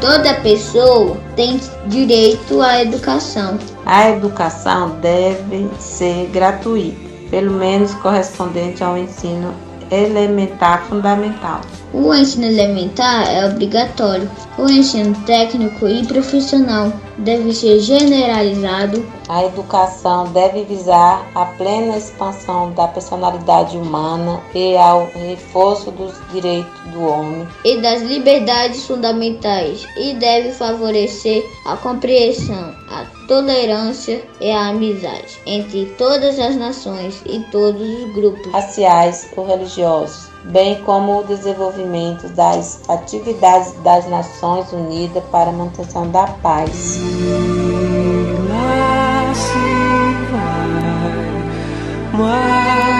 Toda 0.00 0.40
pessoa 0.40 1.18
tem 1.36 1.60
direito 1.86 2.62
à 2.62 2.80
educação. 2.82 3.58
A 3.84 4.08
educação 4.10 4.98
deve 5.00 5.68
ser 5.78 6.30
gratuita, 6.32 6.96
pelo 7.30 7.52
menos 7.52 7.92
correspondente 7.94 8.82
ao 8.82 8.96
ensino 8.96 9.52
elementar 9.90 10.84
fundamental. 10.84 11.60
O 11.92 12.14
ensino 12.14 12.44
elementar 12.44 13.26
é 13.32 13.46
obrigatório. 13.46 14.30
O 14.58 14.68
ensino 14.68 15.14
técnico 15.24 15.88
e 15.88 16.04
profissional 16.06 16.92
deve 17.18 17.54
ser 17.54 17.80
generalizado. 17.80 19.04
A 19.26 19.44
educação 19.44 20.30
deve 20.32 20.64
visar 20.64 21.26
a 21.34 21.46
plena 21.46 21.96
expansão 21.96 22.72
da 22.72 22.88
personalidade 22.88 23.78
humana 23.78 24.40
e 24.54 24.76
ao 24.76 25.06
reforço 25.14 25.90
dos 25.90 26.12
direitos 26.30 26.80
do 26.92 27.02
homem 27.02 27.48
e 27.64 27.80
das 27.80 28.02
liberdades 28.02 28.86
fundamentais 28.86 29.86
e 29.96 30.12
deve 30.14 30.52
favorecer 30.52 31.42
a 31.64 31.76
compreensão, 31.76 32.74
a 32.90 33.06
tolerância 33.26 34.22
e 34.40 34.50
a 34.50 34.68
amizade 34.68 35.40
entre 35.46 35.86
todas 35.98 36.38
as 36.38 36.56
nações 36.56 37.22
e 37.26 37.40
todos 37.50 37.82
os 37.82 38.12
grupos 38.14 38.52
raciais 38.52 39.28
ou 39.36 39.46
religiosos 39.46 40.37
bem 40.44 40.82
como 40.84 41.20
o 41.20 41.24
desenvolvimento 41.24 42.28
das 42.28 42.80
atividades 42.88 43.72
das 43.82 44.08
Nações 44.08 44.72
Unidas 44.72 45.22
para 45.30 45.50
a 45.50 45.52
manutenção 45.52 46.10
da 46.10 46.26
paz. 46.26 46.70
se 49.34 49.58
vai, 52.16 52.97